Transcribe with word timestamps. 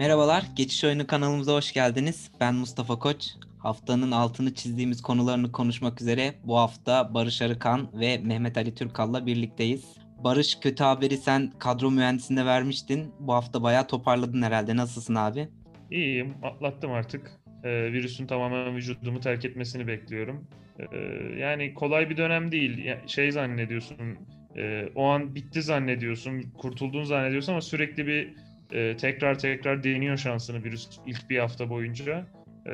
Merhabalar, 0.00 0.44
Geçiş 0.56 0.84
Oyunu 0.84 1.06
kanalımıza 1.06 1.52
hoş 1.52 1.72
geldiniz. 1.72 2.30
Ben 2.40 2.54
Mustafa 2.54 2.98
Koç. 2.98 3.26
Haftanın 3.58 4.10
altını 4.10 4.54
çizdiğimiz 4.54 5.02
konularını 5.02 5.52
konuşmak 5.52 6.00
üzere 6.00 6.34
bu 6.44 6.58
hafta 6.58 7.14
Barış 7.14 7.42
Arıkan 7.42 7.88
ve 8.00 8.18
Mehmet 8.18 8.56
Ali 8.56 8.74
Türkal'la 8.74 9.26
birlikteyiz. 9.26 9.84
Barış 10.24 10.60
kötü 10.60 10.84
haberi 10.84 11.16
sen 11.16 11.52
kadro 11.58 11.90
mühendisinde 11.90 12.46
vermiştin. 12.46 13.12
Bu 13.18 13.32
hafta 13.34 13.62
bayağı 13.62 13.86
toparladın 13.86 14.42
herhalde. 14.42 14.76
Nasılsın 14.76 15.14
abi? 15.14 15.48
İyiyim, 15.90 16.34
atlattım 16.42 16.92
artık. 16.92 17.30
Ee, 17.64 17.92
virüsün 17.92 18.26
tamamen 18.26 18.76
vücudumu 18.76 19.20
terk 19.20 19.44
etmesini 19.44 19.86
bekliyorum. 19.86 20.48
Ee, 20.78 20.96
yani 21.38 21.74
kolay 21.74 22.10
bir 22.10 22.16
dönem 22.16 22.52
değil. 22.52 22.90
Şey 23.06 23.32
zannediyorsun, 23.32 24.18
e, 24.56 24.88
o 24.94 25.04
an 25.04 25.34
bitti 25.34 25.62
zannediyorsun, 25.62 26.42
kurtulduğunu 26.42 27.04
zannediyorsun 27.04 27.52
ama 27.52 27.60
sürekli 27.60 28.06
bir 28.06 28.34
e, 28.72 28.96
tekrar 28.96 29.38
tekrar 29.38 29.84
deniyor 29.84 30.16
şansını 30.16 30.64
virüs 30.64 30.88
ilk 31.06 31.30
bir 31.30 31.38
hafta 31.38 31.70
boyunca. 31.70 32.26
Ee, 32.66 32.72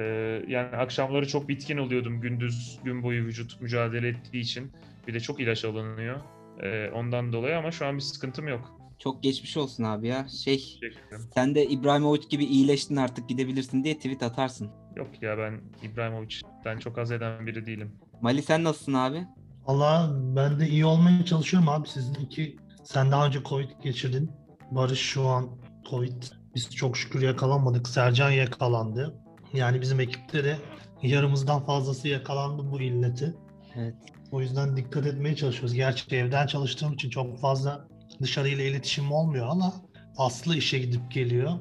yani 0.49 0.77
akşamları 0.77 1.29
çok 1.29 1.49
bitkin 1.49 1.77
oluyordum 1.77 2.21
gündüz 2.21 2.81
gün 2.85 3.03
boyu 3.03 3.25
vücut 3.25 3.61
mücadele 3.61 4.09
ettiği 4.09 4.41
için. 4.41 4.73
Bir 5.09 5.15
de 5.15 5.21
çok 5.21 5.41
ilaç 5.41 5.65
alınıyor. 5.65 6.21
Ee, 6.63 6.91
ondan 6.95 7.33
dolayı 7.33 7.57
ama 7.59 7.71
şu 7.71 7.87
an 7.87 7.97
bir 7.97 8.01
sıkıntım 8.01 8.49
yok. 8.49 8.81
Çok 8.99 9.23
geçmiş 9.23 9.57
olsun 9.57 9.85
abi 9.85 10.09
ya. 10.09 10.29
Şey, 10.29 10.57
Teşekkür 10.57 10.87
ederim. 11.09 11.23
sen 11.35 11.55
de 11.55 11.67
İbrahimovic 11.67 12.23
gibi 12.31 12.45
iyileştin 12.45 12.97
artık 12.97 13.29
gidebilirsin 13.29 13.85
diye 13.85 13.97
tweet 13.97 14.23
atarsın. 14.23 14.71
Yok 14.97 15.23
ya 15.23 15.39
ben 15.39 15.61
İbrahimovic'den 15.83 16.79
çok 16.79 16.99
az 16.99 17.13
eden 17.13 17.47
biri 17.47 17.67
değilim. 17.67 17.93
Mali 18.21 18.43
sen 18.43 18.65
nasılsın 18.65 18.95
abi? 18.95 19.27
Valla 19.67 20.11
ben 20.37 20.61
de 20.61 20.69
iyi 20.69 20.85
olmaya 20.85 21.25
çalışıyorum 21.25 21.69
abi. 21.69 21.89
Sizin 21.89 22.15
iki, 22.15 22.57
sen 22.85 23.11
daha 23.11 23.27
önce 23.27 23.39
Covid 23.45 23.71
geçirdin. 23.83 24.31
Barış 24.71 25.01
şu 25.01 25.27
an 25.27 25.49
Covid. 25.91 26.23
Biz 26.55 26.77
çok 26.77 26.97
şükür 26.97 27.23
yakalanmadık. 27.23 27.89
Sercan 27.89 28.31
yakalandı. 28.31 29.15
Yani 29.53 29.81
bizim 29.81 30.01
ekipte 30.01 30.45
de 30.45 30.57
yarımızdan 31.03 31.67
fazlası 31.67 32.09
yakalandı 32.09 32.73
bu 32.73 32.81
illeti. 32.81 33.35
Evet. 33.75 33.95
O 34.33 34.41
yüzden 34.41 34.77
dikkat 34.77 35.07
etmeye 35.07 35.37
çalışıyoruz. 35.37 35.75
Gerçi 35.75 36.17
evden 36.17 36.47
çalıştığım 36.47 36.93
için 36.93 37.11
çok 37.11 37.41
fazla 37.41 37.89
dışarıyla 38.23 38.65
iletişim 38.65 39.13
olmuyor 39.13 39.47
ama 39.51 39.73
Aslı 40.17 40.57
işe 40.57 40.79
gidip 40.79 41.11
geliyor. 41.11 41.53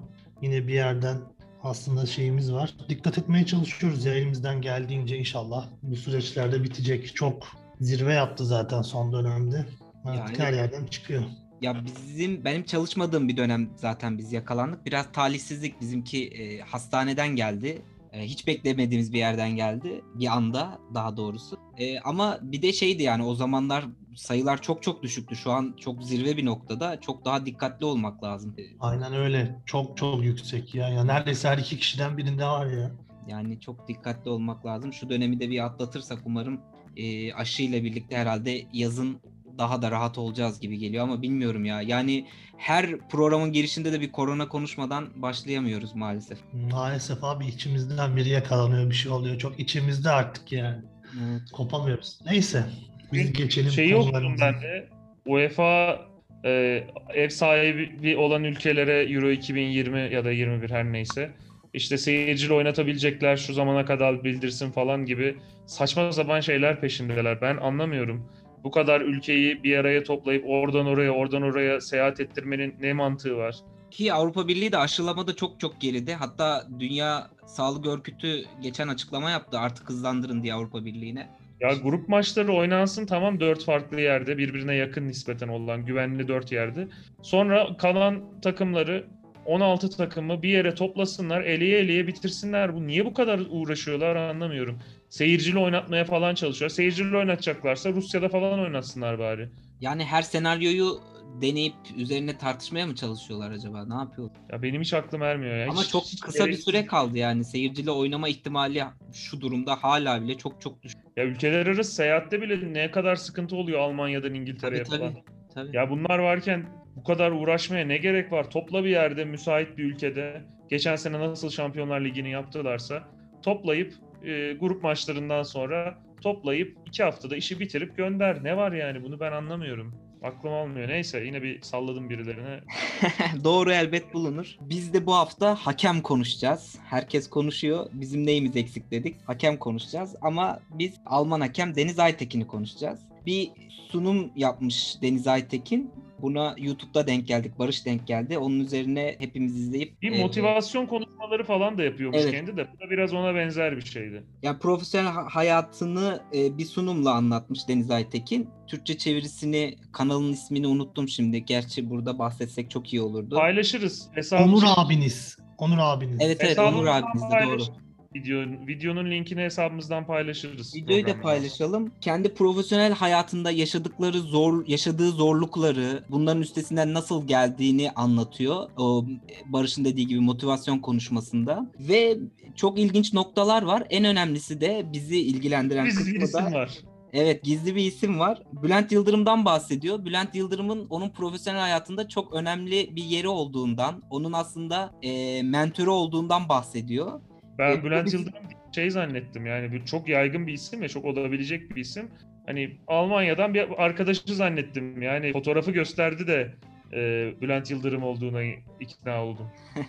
Yine 0.42 0.68
bir 0.68 0.74
yerden 0.74 1.18
aslında 1.64 2.06
şeyimiz 2.06 2.54
var. 2.54 2.74
Dikkat 2.90 3.18
etmeye 3.18 3.46
çalışıyoruz 3.46 4.06
ya 4.06 4.14
elimizden 4.14 4.62
geldiğince 4.62 5.18
inşallah 5.18 5.68
bu 5.84 5.96
süreçlerde 5.96 6.64
bitecek. 6.64 7.16
Çok 7.16 7.48
zirve 7.80 8.14
yaptı 8.14 8.46
zaten 8.46 8.82
son 8.82 9.14
dönemde. 9.14 9.66
Artık 10.06 10.40
Yani- 10.40 10.48
her 10.48 10.54
yerden 10.54 10.86
çıkıyor. 10.86 11.24
Ya 11.66 11.86
bizim 11.86 12.46
benim 12.46 12.64
çalışmadığım 12.64 13.28
bir 13.28 13.38
dönem 13.38 13.70
zaten 13.76 14.18
biz 14.18 14.34
yakalandık. 14.34 14.86
Biraz 14.86 15.12
talihsizlik 15.12 15.82
bizimki 15.82 16.28
e, 16.28 16.60
hastaneden 16.60 17.36
geldi. 17.36 17.82
E, 18.14 18.24
hiç 18.24 18.48
beklemediğimiz 18.48 19.14
bir 19.14 19.18
yerden 19.18 19.56
geldi. 19.56 20.02
Bir 20.16 20.28
anda 20.28 20.80
daha 20.94 21.18
doğrusu. 21.18 21.58
E, 21.78 22.00
ama 22.00 22.40
bir 22.42 22.62
de 22.62 22.74
şeydi 22.74 23.04
yani 23.04 23.24
o 23.24 23.36
zamanlar 23.36 23.86
sayılar 24.16 24.62
çok 24.62 24.84
çok 24.84 25.04
düşüktü. 25.04 25.36
Şu 25.36 25.52
an 25.52 25.76
çok 25.80 26.04
zirve 26.04 26.38
bir 26.38 26.46
noktada. 26.46 27.02
Çok 27.02 27.26
daha 27.26 27.46
dikkatli 27.46 27.86
olmak 27.86 28.24
lazım. 28.24 28.56
E, 28.58 28.64
Aynen 28.80 29.14
öyle. 29.14 29.56
Çok 29.66 29.98
çok 29.98 30.24
yüksek 30.24 30.76
ya. 30.76 30.90
ya 30.90 31.04
neredeyse 31.04 31.50
her 31.50 31.58
iki 31.58 31.78
kişiden 31.78 32.18
birinde 32.18 32.46
var 32.46 32.66
ya. 32.66 32.92
Yani 33.28 33.60
çok 33.60 33.88
dikkatli 33.88 34.30
olmak 34.30 34.66
lazım. 34.66 34.94
Şu 34.94 35.10
dönemi 35.10 35.40
de 35.40 35.50
bir 35.50 35.66
atlatırsak 35.66 36.20
umarım 36.26 36.62
e, 36.98 37.34
aşıyla 37.34 37.84
birlikte 37.84 38.18
herhalde 38.18 38.66
yazın 38.74 39.18
daha 39.58 39.82
da 39.82 39.92
rahat 39.92 40.18
olacağız 40.18 40.60
gibi 40.60 40.78
geliyor 40.78 41.04
ama 41.04 41.22
bilmiyorum 41.22 41.66
ya. 41.66 41.82
Yani 41.82 42.26
her 42.58 42.98
programın 42.98 43.52
girişinde 43.52 43.94
de 43.94 44.02
bir 44.02 44.12
korona 44.12 44.48
konuşmadan 44.48 45.08
başlayamıyoruz 45.16 45.96
maalesef. 45.96 46.38
Maalesef 46.72 47.24
abi 47.24 47.48
içimizden 47.48 48.16
biri 48.16 48.30
yakalanıyor 48.30 48.90
bir 48.90 48.96
şey 48.96 49.12
oluyor. 49.12 49.38
Çok 49.38 49.60
içimizde 49.60 50.10
artık 50.10 50.52
yani. 50.52 50.82
Evet. 51.24 51.52
Kopamıyoruz. 51.52 52.20
Neyse. 52.26 52.66
Biz 53.14 53.34
geçelim 53.34 53.72
Şeyi 53.72 53.96
okudum 53.96 54.36
ben 54.42 54.62
de. 54.62 54.90
UEFA 55.26 56.02
e, 56.46 56.84
ev 57.14 57.30
sahibi 57.30 58.18
olan 58.18 58.44
ülkelere 58.44 59.14
Euro 59.14 59.32
2020 59.32 60.00
ya 60.14 60.26
da 60.26 60.32
21 60.32 60.70
her 60.70 60.92
neyse 60.92 61.32
işte 61.76 61.98
seyircili 61.98 62.54
oynatabilecekler 62.54 63.38
şu 63.38 63.54
zamana 63.54 63.86
kadar 63.86 64.24
bildirsin 64.24 64.72
falan 64.72 65.06
gibi 65.06 65.38
saçma 65.66 66.12
sapan 66.12 66.40
şeyler 66.40 66.82
peşindeler. 66.82 67.42
Ben 67.42 67.58
anlamıyorum. 67.58 68.30
Bu 68.66 68.72
kadar 68.72 69.02
ülkeyi 69.02 69.64
bir 69.64 69.78
araya 69.78 70.04
toplayıp 70.04 70.46
oradan 70.48 70.86
oraya 70.86 71.12
oradan 71.12 71.42
oraya 71.42 71.82
seyahat 71.82 72.20
ettirmenin 72.20 72.76
ne 72.82 72.94
mantığı 72.94 73.38
var? 73.38 73.56
Ki 73.92 74.14
Avrupa 74.14 74.48
Birliği 74.48 74.72
de 74.72 74.78
aşılamada 74.78 75.36
çok 75.36 75.60
çok 75.60 75.82
geride. 75.82 76.16
Hatta 76.16 76.68
Dünya 76.80 77.30
Sağlık 77.46 77.86
Örgütü 77.86 78.44
geçen 78.62 78.88
açıklama 78.88 79.30
yaptı 79.30 79.60
artık 79.60 79.90
hızlandırın 79.90 80.44
diye 80.44 80.54
Avrupa 80.54 80.86
Birliği'ne. 80.86 81.30
Ya 81.60 81.74
grup 81.74 82.10
maçları 82.10 82.54
oynansın 82.54 83.06
tamam 83.06 83.40
dört 83.40 83.64
farklı 83.66 84.02
yerde 84.02 84.38
birbirine 84.38 84.76
yakın 84.76 85.08
nispeten 85.08 85.48
olan 85.48 85.86
güvenli 85.86 86.28
dört 86.28 86.52
yerde. 86.52 86.88
Sonra 87.22 87.78
kalan 87.78 88.42
takımları 88.42 89.08
16 89.46 89.90
takımı 89.90 90.42
bir 90.42 90.50
yere 90.50 90.76
toplasınlar 90.76 91.42
eleye 91.42 91.80
eleye 91.80 92.08
bitirsinler. 92.08 92.76
Bu 92.76 92.88
niye 92.88 93.06
bu 93.06 93.14
kadar 93.14 93.42
uğraşıyorlar 93.50 94.16
anlamıyorum. 94.16 94.80
Seyircili 95.10 95.60
oynatmaya 95.60 96.06
falan 96.06 96.36
çalışıyor. 96.36 96.72
Seyircili 96.72 97.18
oynatacaklarsa 97.18 97.92
Rusya'da 97.94 98.30
falan 98.30 98.60
oynatsınlar 98.60 99.20
bari. 99.20 99.50
Yani 99.82 100.04
her 100.06 100.22
senaryoyu 100.22 101.00
deneyip 101.42 101.74
üzerine 101.98 102.38
tartışmaya 102.38 102.86
mı 102.86 102.96
çalışıyorlar 102.96 103.52
acaba? 103.52 103.86
Ne 103.86 103.94
yapıyorlar? 103.94 104.38
Ya 104.52 104.62
benim 104.62 104.82
hiç 104.82 104.94
aklım 104.94 105.22
ermiyor 105.22 105.58
ya. 105.58 105.70
Ama 105.70 105.82
Hiç- 105.84 105.90
çok 105.90 106.04
hiç 106.04 106.20
kısa 106.20 106.40
bir 106.40 106.44
gereksiz. 106.46 106.66
süre 106.66 106.86
kaldı 106.86 107.18
yani. 107.18 107.46
Seyirciyle 107.46 107.92
oynama 107.92 108.30
ihtimali 108.30 108.84
şu 109.14 109.42
durumda 109.42 109.76
hala 109.76 110.22
bile 110.22 110.38
çok 110.38 110.62
çok 110.62 110.84
düşük. 110.84 111.00
Ya 111.18 111.24
ülkeler 111.24 111.66
arası 111.66 111.92
seyahatte 111.96 112.42
bile 112.42 112.74
ne 112.74 112.92
kadar 112.92 113.16
sıkıntı 113.16 113.56
oluyor 113.56 113.80
Almanya'dan 113.80 114.28
Tabii 114.30 114.38
İngiltere'ye 114.38 114.84
falan. 114.84 115.00
tabii. 115.14 115.24
tabii. 115.54 115.76
Ya 115.78 115.90
bunlar 115.90 116.20
varken 116.20 116.66
bu 116.96 117.04
kadar 117.04 117.32
uğraşmaya 117.32 117.86
ne 117.86 117.98
gerek 117.98 118.32
var? 118.32 118.50
Topla 118.52 118.84
bir 118.84 118.90
yerde, 118.90 119.26
müsait 119.26 119.78
bir 119.78 119.84
ülkede. 119.84 120.42
Geçen 120.70 120.96
sene 120.96 121.20
nasıl 121.20 121.50
Şampiyonlar 121.50 122.02
Ligi'ni 122.02 122.30
yaptılarsa 122.32 123.04
toplayıp 123.42 123.94
e, 124.26 124.54
grup 124.54 124.84
maçlarından 124.84 125.44
sonra 125.44 125.98
toplayıp 126.22 126.78
iki 126.86 127.04
haftada 127.04 127.36
işi 127.36 127.60
bitirip 127.60 127.98
gönder. 127.98 128.44
Ne 128.44 128.58
var 128.58 128.72
yani? 128.72 129.04
Bunu 129.04 129.20
ben 129.20 129.32
anlamıyorum. 129.32 129.96
Aklım 130.24 130.54
almıyor. 130.54 130.88
Neyse 130.88 131.24
yine 131.26 131.44
bir 131.44 131.62
salladım 131.62 132.10
birilerine. 132.10 132.60
Doğru 133.44 133.72
elbet 133.72 134.14
bulunur. 134.14 134.58
Biz 134.62 134.94
de 134.94 135.06
bu 135.06 135.14
hafta 135.14 135.56
hakem 135.56 136.02
konuşacağız. 136.02 136.76
Herkes 136.86 137.30
konuşuyor. 137.30 137.86
Bizim 137.94 138.26
neyimiz 138.26 138.56
eksik 138.56 138.92
dedik. 138.92 139.16
Hakem 139.26 139.58
konuşacağız 139.58 140.16
ama 140.22 140.60
biz 140.70 140.94
Alman 141.06 141.42
hakem 141.42 141.76
Deniz 141.76 142.00
Aytekin'i 142.00 142.48
konuşacağız. 142.48 143.00
Bir 143.26 143.52
sunum 143.92 144.32
yapmış 144.36 145.02
Deniz 145.02 145.28
Aytekin. 145.28 145.92
Buna 146.22 146.56
YouTube'da 146.58 147.08
denk 147.08 147.28
geldik. 147.28 147.60
Barış 147.60 147.86
denk 147.86 148.08
geldi. 148.08 148.38
Onun 148.38 148.60
üzerine 148.60 149.16
hepimiz 149.20 149.56
izleyip 149.60 150.02
Bir 150.02 150.12
e, 150.12 150.22
motivasyon 150.22 150.86
konuşmaları 150.86 151.44
falan 151.44 151.78
da 151.78 151.84
yapıyormuş 151.84 152.20
Evet. 152.22 152.32
kendi 152.32 152.58
de. 152.58 152.68
Bu 152.74 152.80
da 152.86 152.90
biraz 152.90 153.14
ona 153.14 153.36
benzer 153.36 153.78
bir 153.78 153.82
şeydi. 153.86 154.24
Ya 154.44 154.60
profesyonel 154.60 155.12
ha- 155.12 155.28
hayatını 155.30 156.20
e, 156.34 156.58
bir 156.58 156.66
sunumla 156.66 157.12
anlatmış 157.14 157.68
Deniz 157.68 157.92
Aytekin. 157.92 158.50
Türkçe 158.68 158.98
çevirisini, 158.98 159.76
kanalın 159.92 160.34
ismini 160.34 160.68
unuttum 160.68 161.10
şimdi. 161.10 161.46
Gerçi 161.46 161.90
burada 161.90 162.20
bahsetsek 162.20 162.72
çok 162.72 162.94
iyi 162.94 163.02
olurdu. 163.02 163.36
Paylaşırız. 163.36 164.08
Hesabı 164.14 164.44
Onur 164.44 164.64
abiniz. 164.78 165.38
Onur 165.58 165.78
abiniz. 165.80 166.18
Evet 166.22 166.38
evet 166.40 166.50
Hesabımızdan 166.52 167.04
Onur 167.04 167.10
abimiz 167.10 167.24
de 167.24 167.46
doğru. 167.70 167.85
Video, 168.16 168.40
videonun 168.68 169.12
linkini 169.12 169.42
hesabımızdan 169.42 170.08
paylaşırız. 170.08 170.76
Videoyu 170.76 171.08
da 171.08 171.22
paylaşalım. 171.22 171.92
Kendi 172.02 172.34
profesyonel 172.34 172.94
hayatında 172.94 173.52
yaşadıkları 173.52 174.20
zor, 174.20 174.68
yaşadığı 174.68 175.12
zorlukları, 175.12 176.04
bunların 176.10 176.42
üstesinden 176.42 176.94
nasıl 176.94 177.28
geldiğini 177.28 177.92
anlatıyor. 177.92 178.70
O 178.78 179.06
Barış'ın 179.46 179.86
dediği 179.86 180.08
gibi 180.08 180.20
motivasyon 180.20 180.80
konuşmasında. 180.80 181.72
Ve 181.80 182.18
çok 182.56 182.80
ilginç 182.80 183.14
noktalar 183.14 183.64
var. 183.64 183.84
En 183.90 184.06
önemlisi 184.06 184.62
de 184.62 184.86
bizi 184.94 185.18
ilgilendiren 185.20 185.86
Biz 185.86 186.20
kısmı 186.20 186.42
da 186.42 186.52
var. 186.52 186.70
Evet 187.14 187.44
gizli 187.44 187.76
bir 187.76 187.86
isim 187.86 188.20
var. 188.20 188.44
Bülent 188.64 188.92
Yıldırım'dan 188.92 189.46
bahsediyor. 189.46 190.06
Bülent 190.06 190.36
Yıldırım'ın 190.36 190.88
onun 190.90 191.10
profesyonel 191.10 191.62
hayatında 191.62 192.08
çok 192.08 192.34
önemli 192.34 192.96
bir 192.96 193.04
yeri 193.04 193.28
olduğundan, 193.28 194.02
onun 194.10 194.34
aslında 194.34 194.94
e, 195.02 195.44
mentörü 195.44 195.90
olduğundan 195.90 196.50
bahsediyor. 196.50 197.22
Ben 197.60 197.84
Bülent. 197.84 198.14
Yıldırım 198.14 198.34
şey 198.76 198.92
zannettim 198.92 199.46
yani 199.46 199.72
bir 199.72 199.86
çok 199.86 200.08
yaygın 200.08 200.48
bir 200.48 200.54
isim 200.54 200.82
ve 200.82 200.90
çok 200.90 201.06
olabilecek 201.06 201.76
bir 201.76 201.82
isim. 201.82 202.10
Hani 202.46 202.78
Almanya'dan 202.88 203.54
bir 203.54 203.84
arkadaşı 203.84 204.36
zannettim. 204.36 205.02
Yani 205.02 205.34
fotoğrafı 205.34 205.72
gösterdi 205.72 206.28
de 206.28 206.56
e, 206.94 207.34
Bülent 207.42 207.72
Yıldırım 207.72 208.04
olduğuna 208.04 208.44
ikna 208.80 209.24
oldum. 209.24 209.48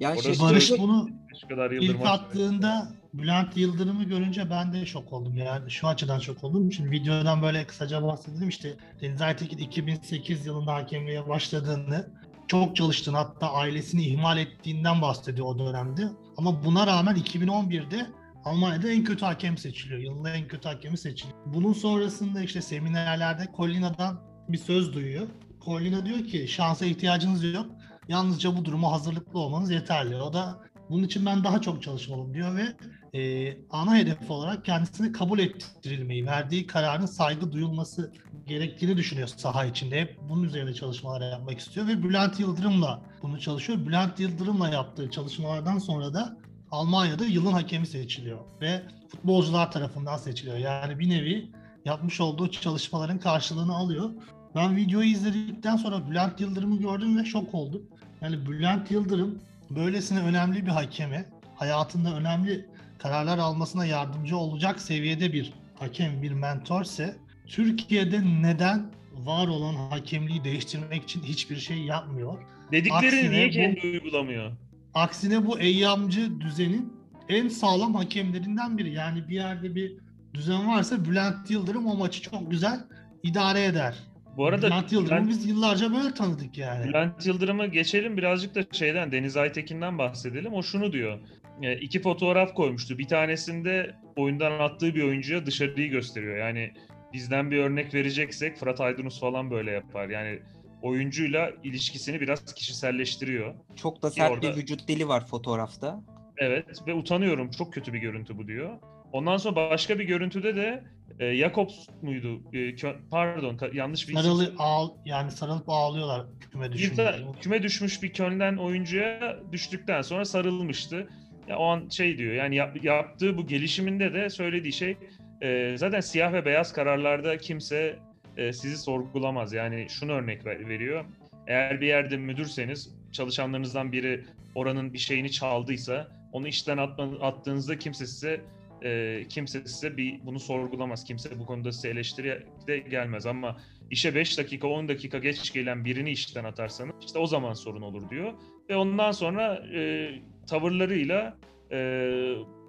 Yani 0.00 0.14
Orası- 0.14 0.34
şey, 0.34 0.46
Barış 0.46 0.70
bunu 0.78 1.10
kadar 1.48 1.70
Yıldırım 1.70 2.00
ilk 2.00 2.06
attığında 2.06 2.92
Bülent 3.14 3.56
Yıldırım'ı 3.56 4.04
görünce 4.04 4.50
ben 4.50 4.72
de 4.72 4.86
şok 4.86 5.12
oldum. 5.12 5.36
Yani 5.36 5.70
şu 5.70 5.88
açıdan 5.88 6.18
şok 6.18 6.44
oldum. 6.44 6.72
Şimdi 6.72 6.90
videodan 6.90 7.42
böyle 7.42 7.66
kısaca 7.66 8.02
bahsedelim. 8.02 8.48
İşte 8.48 8.74
Deniz 9.02 9.22
Aytekin 9.22 9.58
2008 9.58 10.46
yılında 10.46 10.74
hakemliğe 10.74 11.28
başladığını 11.28 12.06
çok 12.48 12.76
çalıştığını 12.76 13.16
hatta 13.16 13.52
ailesini 13.52 14.02
ihmal 14.02 14.38
ettiğinden 14.38 15.02
bahsediyor 15.02 15.46
o 15.46 15.58
dönemde. 15.58 16.02
Ama 16.40 16.64
buna 16.64 16.86
rağmen 16.86 17.16
2011'de 17.16 18.06
Almanya'da 18.44 18.88
en 18.88 19.04
kötü 19.04 19.24
hakem 19.24 19.58
seçiliyor. 19.58 20.00
Yılın 20.00 20.24
en 20.24 20.48
kötü 20.48 20.68
hakemi 20.68 20.98
seçiliyor. 20.98 21.38
Bunun 21.46 21.72
sonrasında 21.72 22.42
işte 22.42 22.62
seminerlerde 22.62 23.48
Colina'dan 23.56 24.20
bir 24.48 24.58
söz 24.58 24.94
duyuyor. 24.94 25.28
Colina 25.64 26.06
diyor 26.06 26.24
ki 26.24 26.48
şansa 26.48 26.86
ihtiyacınız 26.86 27.44
yok. 27.44 27.66
Yalnızca 28.08 28.56
bu 28.56 28.64
duruma 28.64 28.92
hazırlıklı 28.92 29.38
olmanız 29.38 29.70
yeterli. 29.70 30.16
O 30.16 30.32
da 30.32 30.58
bunun 30.90 31.04
için 31.04 31.26
ben 31.26 31.44
daha 31.44 31.60
çok 31.60 31.82
çalışmalıyım 31.82 32.34
diyor 32.34 32.56
ve 32.56 32.76
e, 33.18 33.56
ana 33.70 33.96
hedef 33.96 34.30
olarak 34.30 34.64
kendisini 34.64 35.12
kabul 35.12 35.38
ettirilmeyi, 35.38 36.26
verdiği 36.26 36.66
kararın 36.66 37.06
saygı 37.06 37.52
duyulması 37.52 38.12
gerektiğini 38.46 38.96
düşünüyor 38.96 39.28
saha 39.28 39.64
içinde. 39.64 40.00
Hep 40.00 40.18
bunun 40.28 40.42
üzerine 40.42 40.74
çalışmalar 40.74 41.30
yapmak 41.30 41.58
istiyor 41.58 41.88
ve 41.88 42.02
Bülent 42.02 42.40
Yıldırım'la 42.40 43.02
bunu 43.22 43.40
çalışıyor. 43.40 43.86
Bülent 43.86 44.20
Yıldırım'la 44.20 44.68
yaptığı 44.68 45.10
çalışmalardan 45.10 45.78
sonra 45.78 46.14
da 46.14 46.36
Almanya'da 46.70 47.24
yılın 47.24 47.52
hakemi 47.52 47.86
seçiliyor 47.86 48.38
ve 48.60 48.82
futbolcular 49.08 49.72
tarafından 49.72 50.16
seçiliyor. 50.16 50.56
Yani 50.56 50.98
bir 50.98 51.10
nevi 51.10 51.50
yapmış 51.84 52.20
olduğu 52.20 52.50
çalışmaların 52.50 53.18
karşılığını 53.18 53.74
alıyor. 53.74 54.10
Ben 54.54 54.76
videoyu 54.76 55.08
izledikten 55.08 55.76
sonra 55.76 56.10
Bülent 56.10 56.40
Yıldırım'ı 56.40 56.78
gördüm 56.78 57.18
ve 57.18 57.24
şok 57.24 57.54
oldum. 57.54 57.82
Yani 58.20 58.46
Bülent 58.46 58.90
Yıldırım 58.90 59.38
böylesine 59.70 60.20
önemli 60.20 60.66
bir 60.66 60.70
hakeme, 60.70 61.24
hayatında 61.56 62.14
önemli 62.16 62.66
kararlar 62.98 63.38
almasına 63.38 63.86
yardımcı 63.86 64.36
olacak 64.36 64.80
seviyede 64.80 65.32
bir 65.32 65.52
hakem, 65.78 66.22
bir 66.22 66.32
mentorse 66.32 67.16
Türkiye'de 67.46 68.20
neden 68.42 68.86
var 69.14 69.48
olan 69.48 69.74
hakemliği 69.74 70.44
değiştirmek 70.44 71.02
için 71.04 71.22
hiçbir 71.22 71.56
şey 71.56 71.78
yapmıyor? 71.78 72.38
Dediklerini 72.72 73.06
Aksine 73.06 73.30
niye 73.30 73.48
bu- 73.48 73.52
kendi 73.52 73.80
uygulamıyor? 73.86 74.52
Aksine 74.94 75.46
bu 75.46 75.60
eyyamcı 75.60 76.40
düzenin 76.40 76.92
en 77.28 77.48
sağlam 77.48 77.94
hakemlerinden 77.94 78.78
biri. 78.78 78.92
Yani 78.92 79.28
bir 79.28 79.34
yerde 79.34 79.74
bir 79.74 79.92
düzen 80.34 80.68
varsa 80.68 81.04
Bülent 81.04 81.50
Yıldırım 81.50 81.86
o 81.86 81.94
maçı 81.96 82.22
çok 82.22 82.50
güzel 82.50 82.80
idare 83.22 83.64
eder. 83.64 83.94
Bu 84.40 84.46
arada 84.46 84.66
Bülent 84.66 84.92
Yıldırım'ı 84.92 85.28
biz 85.28 85.46
yıllarca 85.46 85.92
böyle 85.92 86.14
tanıdık 86.14 86.58
yani. 86.58 86.88
Bülent 86.88 87.26
Yıldırım'ı 87.26 87.66
geçelim 87.66 88.16
birazcık 88.16 88.54
da 88.54 88.60
şeyden 88.72 89.12
Deniz 89.12 89.36
Aytekin'den 89.36 89.98
bahsedelim. 89.98 90.52
O 90.54 90.62
şunu 90.62 90.92
diyor. 90.92 91.18
E, 91.62 91.76
iki 91.76 92.02
fotoğraf 92.02 92.54
koymuştu. 92.54 92.98
Bir 92.98 93.08
tanesinde 93.08 93.94
oyundan 94.16 94.52
attığı 94.52 94.94
bir 94.94 95.02
oyuncuya 95.02 95.46
dışarıyı 95.46 95.90
gösteriyor. 95.90 96.36
Yani 96.36 96.72
bizden 97.12 97.50
bir 97.50 97.58
örnek 97.58 97.94
vereceksek 97.94 98.56
Fırat 98.56 98.80
Aydınus 98.80 99.20
falan 99.20 99.50
böyle 99.50 99.70
yapar. 99.70 100.08
Yani 100.08 100.38
oyuncuyla 100.82 101.50
ilişkisini 101.64 102.20
biraz 102.20 102.54
kişiselleştiriyor. 102.54 103.54
Çok 103.76 104.02
da 104.02 104.08
Ki 104.08 104.14
sert 104.14 104.32
orada- 104.32 104.52
bir 104.52 104.56
vücut 104.56 104.88
dili 104.88 105.08
var 105.08 105.26
fotoğrafta. 105.26 106.00
Evet 106.36 106.86
ve 106.86 106.94
utanıyorum. 106.94 107.50
Çok 107.50 107.72
kötü 107.72 107.92
bir 107.92 107.98
görüntü 107.98 108.38
bu 108.38 108.46
diyor. 108.46 108.78
Ondan 109.12 109.36
sonra 109.36 109.56
başka 109.56 109.98
bir 109.98 110.04
görüntüde 110.04 110.56
de 110.56 110.84
e, 111.20 111.36
Jakobs 111.36 111.88
muydu? 112.02 112.40
E, 112.52 112.74
pardon 113.10 113.58
yanlış 113.72 114.08
bir 114.08 114.12
isim 114.12 114.22
Sarılı 114.22 114.54
ağ, 114.58 114.86
yani 115.04 115.30
sarılıp 115.30 115.68
ağlıyorlar 115.68 116.26
küme 116.52 116.72
de 116.72 117.14
küme 117.40 117.62
düşmüş 117.62 118.02
bir 118.02 118.12
Köln'den 118.12 118.56
oyuncuya 118.56 119.36
düştükten 119.52 120.02
sonra 120.02 120.24
sarılmıştı. 120.24 121.08
Ya 121.48 121.58
o 121.58 121.64
an 121.64 121.88
şey 121.88 122.18
diyor 122.18 122.34
yani 122.34 122.56
yap- 122.56 122.84
yaptığı 122.84 123.38
bu 123.38 123.46
gelişiminde 123.46 124.14
de 124.14 124.30
söylediği 124.30 124.72
şey 124.72 124.96
e, 125.42 125.74
zaten 125.78 126.00
siyah 126.00 126.32
ve 126.32 126.44
beyaz 126.44 126.72
kararlarda 126.72 127.38
kimse 127.38 127.98
e, 128.36 128.52
sizi 128.52 128.78
sorgulamaz. 128.78 129.52
Yani 129.52 129.86
şunu 129.88 130.12
örnek 130.12 130.46
ver- 130.46 130.68
veriyor. 130.68 131.04
Eğer 131.46 131.80
bir 131.80 131.86
yerde 131.86 132.16
müdürseniz 132.16 132.94
çalışanlarınızdan 133.12 133.92
biri 133.92 134.24
oranın 134.54 134.92
bir 134.92 134.98
şeyini 134.98 135.30
çaldıysa 135.30 136.08
onu 136.32 136.48
işten 136.48 136.78
atma, 136.78 137.04
attığınızda 137.04 137.78
kimse 137.78 138.06
size 138.06 138.40
e, 138.84 139.22
kimse 139.28 139.60
size 139.66 139.96
bir 139.96 140.20
bunu 140.26 140.40
sorgulamaz. 140.40 141.04
Kimse 141.04 141.38
bu 141.38 141.46
konuda 141.46 141.72
size 141.72 141.88
eleştiri 141.88 142.46
de 142.66 142.78
gelmez 142.78 143.26
ama 143.26 143.56
işe 143.90 144.14
5 144.14 144.38
dakika 144.38 144.68
10 144.68 144.88
dakika 144.88 145.18
geç 145.18 145.52
gelen 145.52 145.84
birini 145.84 146.10
işten 146.10 146.44
atarsanız 146.44 146.94
işte 147.06 147.18
o 147.18 147.26
zaman 147.26 147.52
sorun 147.52 147.82
olur 147.82 148.10
diyor. 148.10 148.32
Ve 148.70 148.76
ondan 148.76 149.12
sonra 149.12 149.54
e, 149.74 150.10
tavırlarıyla 150.46 151.36
e, 151.72 151.78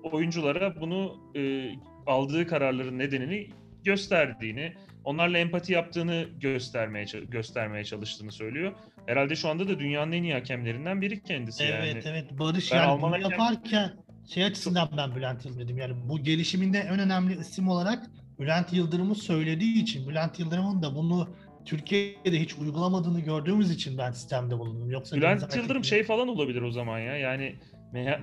oyunculara 0.04 0.82
bunu 0.82 1.32
e, 1.36 1.70
aldığı 2.08 2.48
kararların 2.48 3.00
nedenini 3.00 3.48
gösterdiğini, 3.84 4.74
onlarla 5.04 5.38
empati 5.38 5.74
yaptığını 5.74 6.26
göstermeye 6.40 7.06
göstermeye 7.30 7.84
çalıştığını 7.84 8.32
söylüyor. 8.32 8.74
Herhalde 9.06 9.36
şu 9.36 9.50
anda 9.50 9.68
da 9.68 9.80
dünyanın 9.80 10.12
en 10.12 10.24
iyi 10.24 10.34
hakemlerinden 10.34 11.02
biri 11.02 11.24
kendisi 11.24 11.64
Evet 11.64 12.06
yani. 12.06 12.16
evet 12.18 12.40
Barış 12.40 12.72
Ben 12.72 12.78
yani 12.78 12.86
Alman 12.88 13.12
bunu 13.12 13.18
hakem- 13.20 13.32
yaparken 13.32 13.92
şey 14.28 14.44
açısından 14.44 14.90
ben 14.98 15.16
Bülent 15.16 15.46
Yıldırım 15.46 15.66
dedim 15.66 15.78
yani 15.78 15.94
bu 16.10 16.20
gelişiminde 16.20 16.78
en 16.78 17.00
önemli 17.00 17.40
isim 17.40 17.68
olarak 17.68 18.12
Bülent 18.40 18.74
Yıldırım'ı 18.74 19.16
söylediği 19.16 19.84
için 19.84 20.10
Bülent 20.10 20.40
Yıldırım'ın 20.40 20.84
da 20.84 20.96
bunu 20.96 21.28
Türkiye'de 21.66 22.42
hiç 22.42 22.56
uygulamadığını 22.56 23.20
gördüğümüz 23.20 23.72
için 23.72 23.98
ben 23.98 24.12
sistemde 24.12 24.60
bulundum. 24.60 24.92
Yoksa 24.92 25.16
Bülent 25.16 25.56
Yıldırım 25.56 25.84
şey 25.84 26.04
falan 26.04 26.28
olabilir 26.28 26.62
o 26.62 26.72
zaman 26.72 27.00
ya. 27.00 27.18
Yani 27.18 27.56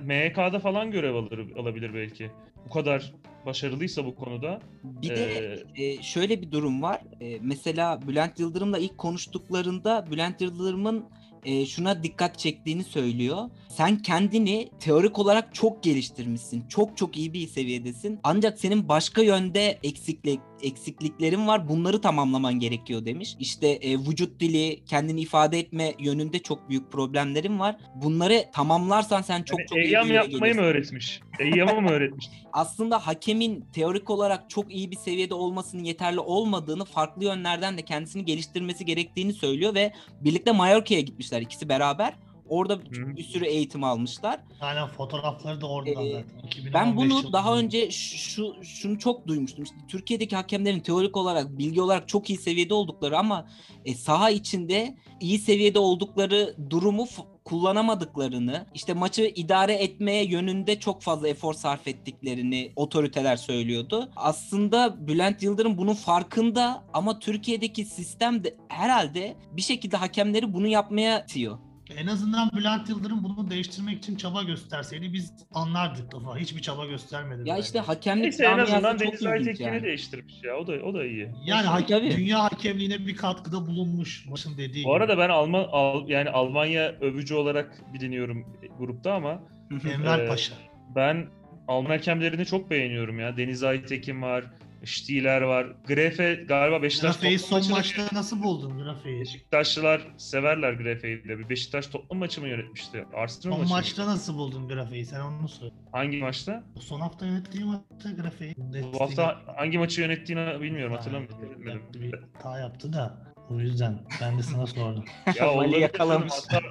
MHK'da 0.03 0.59
falan 0.59 0.91
görev 0.91 1.15
alır, 1.15 1.55
alabilir 1.55 1.93
belki. 1.93 2.31
Bu 2.65 2.69
kadar 2.69 3.13
başarılıysa 3.45 4.05
bu 4.05 4.15
konuda. 4.15 4.59
Bir 4.83 5.09
de 5.09 5.63
e, 5.75 6.03
şöyle 6.03 6.41
bir 6.41 6.51
durum 6.51 6.81
var. 6.81 7.01
E, 7.21 7.39
mesela 7.41 8.07
Bülent 8.07 8.39
Yıldırım'la 8.39 8.77
ilk 8.77 8.97
konuştuklarında 8.97 10.05
Bülent 10.11 10.41
Yıldırım'ın 10.41 11.05
e, 11.45 11.65
şuna 11.65 12.03
dikkat 12.03 12.39
çektiğini 12.39 12.83
söylüyor. 12.83 13.49
Sen 13.69 13.97
kendini 13.97 14.69
teorik 14.79 15.19
olarak 15.19 15.55
çok 15.55 15.83
geliştirmişsin. 15.83 16.67
Çok 16.67 16.97
çok 16.97 17.17
iyi 17.17 17.33
bir 17.33 17.47
seviyedesin. 17.47 18.19
Ancak 18.23 18.59
senin 18.59 18.87
başka 18.89 19.21
yönde 19.21 19.79
eksiklik 19.83 20.39
eksikliklerin 20.61 21.47
var. 21.47 21.69
Bunları 21.69 22.01
tamamlaman 22.01 22.59
gerekiyor 22.59 23.05
demiş. 23.05 23.35
İşte 23.39 23.67
e, 23.67 23.99
vücut 23.99 24.39
dili, 24.39 24.85
kendini 24.85 25.21
ifade 25.21 25.59
etme 25.59 25.93
yönünde 25.99 26.39
çok 26.39 26.69
büyük 26.69 26.91
problemlerin 26.91 27.59
var. 27.59 27.77
Bunları 27.95 28.45
tamamlarsan 28.53 29.21
sen 29.21 29.43
çok 29.43 29.59
yani 29.59 29.67
çok 29.67 29.77
iyi 29.77 30.09
bir 30.09 30.13
yapmayı 30.13 30.29
gelirsin 30.29 30.55
mı 30.55 30.61
öğretmiş? 30.61 31.21
Eyyamı 31.39 31.81
mı 31.81 31.89
öğretmiş? 31.89 32.29
aslında 32.53 33.07
hakemin 33.07 33.65
teorik 33.73 34.09
olarak 34.09 34.49
çok 34.49 34.73
iyi 34.73 34.91
bir 34.91 34.95
seviyede 34.95 35.33
olmasının 35.33 35.83
yeterli 35.83 36.19
olmadığını, 36.19 36.85
farklı 36.85 37.23
yönlerden 37.23 37.77
de 37.77 37.81
kendisini 37.81 38.25
geliştirmesi 38.25 38.85
gerektiğini 38.85 39.33
söylüyor 39.33 39.75
ve 39.75 39.93
birlikte 40.21 40.51
Mallorca'ya 40.51 41.01
gitmişler 41.29 41.41
ikisi 41.41 41.69
beraber. 41.69 42.13
Orada 42.49 42.73
Hı. 42.73 43.15
bir 43.17 43.23
sürü 43.23 43.45
eğitim 43.45 43.83
almışlar. 43.83 44.39
Aynen 44.61 44.87
fotoğrafları 44.87 45.61
da 45.61 45.67
oradan 45.69 46.05
Ee, 46.05 46.11
zaten. 46.11 46.47
2015 46.47 46.73
Ben 46.73 46.97
bunu 46.97 47.05
yılında. 47.13 47.33
daha 47.33 47.57
önce 47.57 47.91
şu 47.91 48.55
şunu 48.63 48.99
çok 48.99 49.27
duymuştum. 49.27 49.63
İşte 49.63 49.75
Türkiye'deki 49.87 50.35
hakemlerin 50.35 50.79
teorik 50.79 51.17
olarak, 51.17 51.57
bilgi 51.57 51.81
olarak 51.81 52.07
çok 52.07 52.29
iyi 52.29 52.37
seviyede 52.37 52.73
oldukları 52.73 53.17
ama 53.17 53.47
e, 53.85 53.93
saha 53.95 54.29
içinde 54.29 54.95
iyi 55.19 55.39
seviyede 55.39 55.79
oldukları 55.79 56.55
durumu 56.69 57.05
kullanamadıklarını, 57.49 58.65
işte 58.73 58.93
maçı 58.93 59.31
idare 59.35 59.73
etmeye 59.73 60.25
yönünde 60.25 60.79
çok 60.79 61.01
fazla 61.01 61.27
efor 61.27 61.53
sarf 61.53 61.87
ettiklerini 61.87 62.71
otoriteler 62.75 63.35
söylüyordu. 63.35 64.09
Aslında 64.15 65.07
Bülent 65.07 65.43
Yıldırım 65.43 65.77
bunun 65.77 65.93
farkında 65.93 66.83
ama 66.93 67.19
Türkiye'deki 67.19 67.85
sistem 67.85 68.43
de 68.43 68.55
herhalde 68.67 69.35
bir 69.51 69.61
şekilde 69.61 69.97
hakemleri 69.97 70.53
bunu 70.53 70.67
yapmaya 70.67 71.23
itiyor. 71.23 71.57
En 71.97 72.07
azından 72.07 72.49
Bülent 72.55 72.89
Yıldırım 72.89 73.23
bunu 73.23 73.49
değiştirmek 73.49 73.97
için 73.97 74.15
çaba 74.15 74.43
gösterseydi 74.43 75.13
biz 75.13 75.33
anlardık 75.53 76.11
defa. 76.11 76.37
Hiçbir 76.37 76.61
çaba 76.61 76.85
göstermedi. 76.85 77.49
Ya 77.49 77.57
işte 77.57 77.79
hakemlik 77.79 78.23
Neyse 78.23 78.45
en 78.45 78.57
azından 78.57 78.97
çok 78.97 79.07
Deniz 79.07 79.25
Aytekin'i 79.25 79.67
yani. 79.67 79.83
değiştirmiş 79.83 80.43
ya. 80.43 80.57
O 80.57 80.67
da 80.67 80.71
o 80.71 80.93
da 80.93 81.05
iyi. 81.05 81.31
yani 81.45 81.85
tabii. 81.87 82.11
dünya 82.17 82.43
hakemliğine 82.43 83.07
bir 83.07 83.15
katkıda 83.15 83.67
bulunmuş 83.67 84.25
başın 84.31 84.57
dediği 84.57 84.85
Bu 84.85 84.95
arada 84.95 85.17
ben 85.17 85.29
Alman 85.29 85.67
Al, 85.71 86.09
yani 86.09 86.29
Almanya 86.29 86.91
övücü 87.01 87.35
olarak 87.35 87.93
biliniyorum 87.93 88.45
grupta 88.79 89.13
ama 89.13 89.41
gibi. 89.69 89.89
Enver 89.89 90.19
Ee, 90.19 90.27
Paşa. 90.27 90.53
ben 90.95 91.27
Alman 91.67 91.89
hakemlerini 91.89 92.45
çok 92.45 92.69
beğeniyorum 92.69 93.19
ya. 93.19 93.37
Deniz 93.37 93.63
Aytekin 93.63 94.21
var, 94.21 94.45
Stieler 94.85 95.41
var. 95.41 95.67
Grefe 95.87 96.35
galiba 96.47 96.81
Beşiktaş 96.83 97.15
Grafe'yi 97.15 97.39
son 97.39 97.57
maçını- 97.59 97.71
maçta 97.71 98.03
nasıl 98.13 98.43
buldun 98.43 98.77
Grafe'yi? 98.83 99.21
Beşiktaşlılar 99.21 100.01
severler 100.17 100.73
Grefe'yi 100.73 101.23
de. 101.23 101.39
Bir 101.39 101.49
Beşiktaş 101.49 101.87
Tottenham 101.87 102.17
maçı 102.19 102.41
mı 102.41 102.47
yönetmişti? 102.47 103.05
Arsenal 103.13 103.41
Son 103.41 103.59
maçı 103.59 103.69
mı? 103.71 103.77
maçta 103.77 104.05
nasıl 104.07 104.37
buldun 104.37 104.67
Grafe'yi? 104.67 105.05
Sen 105.05 105.19
onu 105.21 105.47
söyle. 105.49 105.73
Hangi 105.91 106.17
maçta? 106.17 106.63
Bu 106.75 106.81
son 106.81 106.99
hafta 106.99 107.25
yönettiği 107.25 107.63
maçta 107.65 108.11
Grafe'yi. 108.21 108.55
Bu 108.93 108.99
hafta 109.01 109.41
hangi 109.57 109.77
maçı 109.77 110.01
yönettiğini 110.01 110.61
bilmiyorum 110.61 110.93
hatırlamıyorum. 110.95 111.67
Yaptı, 111.67 112.01
bir 112.01 112.13
hata 112.33 112.59
yaptı 112.59 112.93
da 112.93 113.17
o 113.49 113.59
yüzden 113.59 113.99
ben 114.21 114.37
de 114.37 114.43
sana 114.43 114.67
sordum. 114.67 115.05
Ya 115.39 115.45
Mali 115.45 115.57
olabilir 115.57 115.77
yakalamış. 115.77 116.33
Hata, 116.49 116.61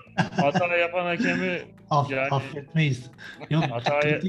hata 0.43 0.77
yapan 0.77 1.05
hakemi 1.05 1.61
Aff, 1.91 2.11
Yani- 2.11 2.29
Affetmeyiz. 2.31 3.11
Yok 3.51 3.65
Hataya- 3.65 4.23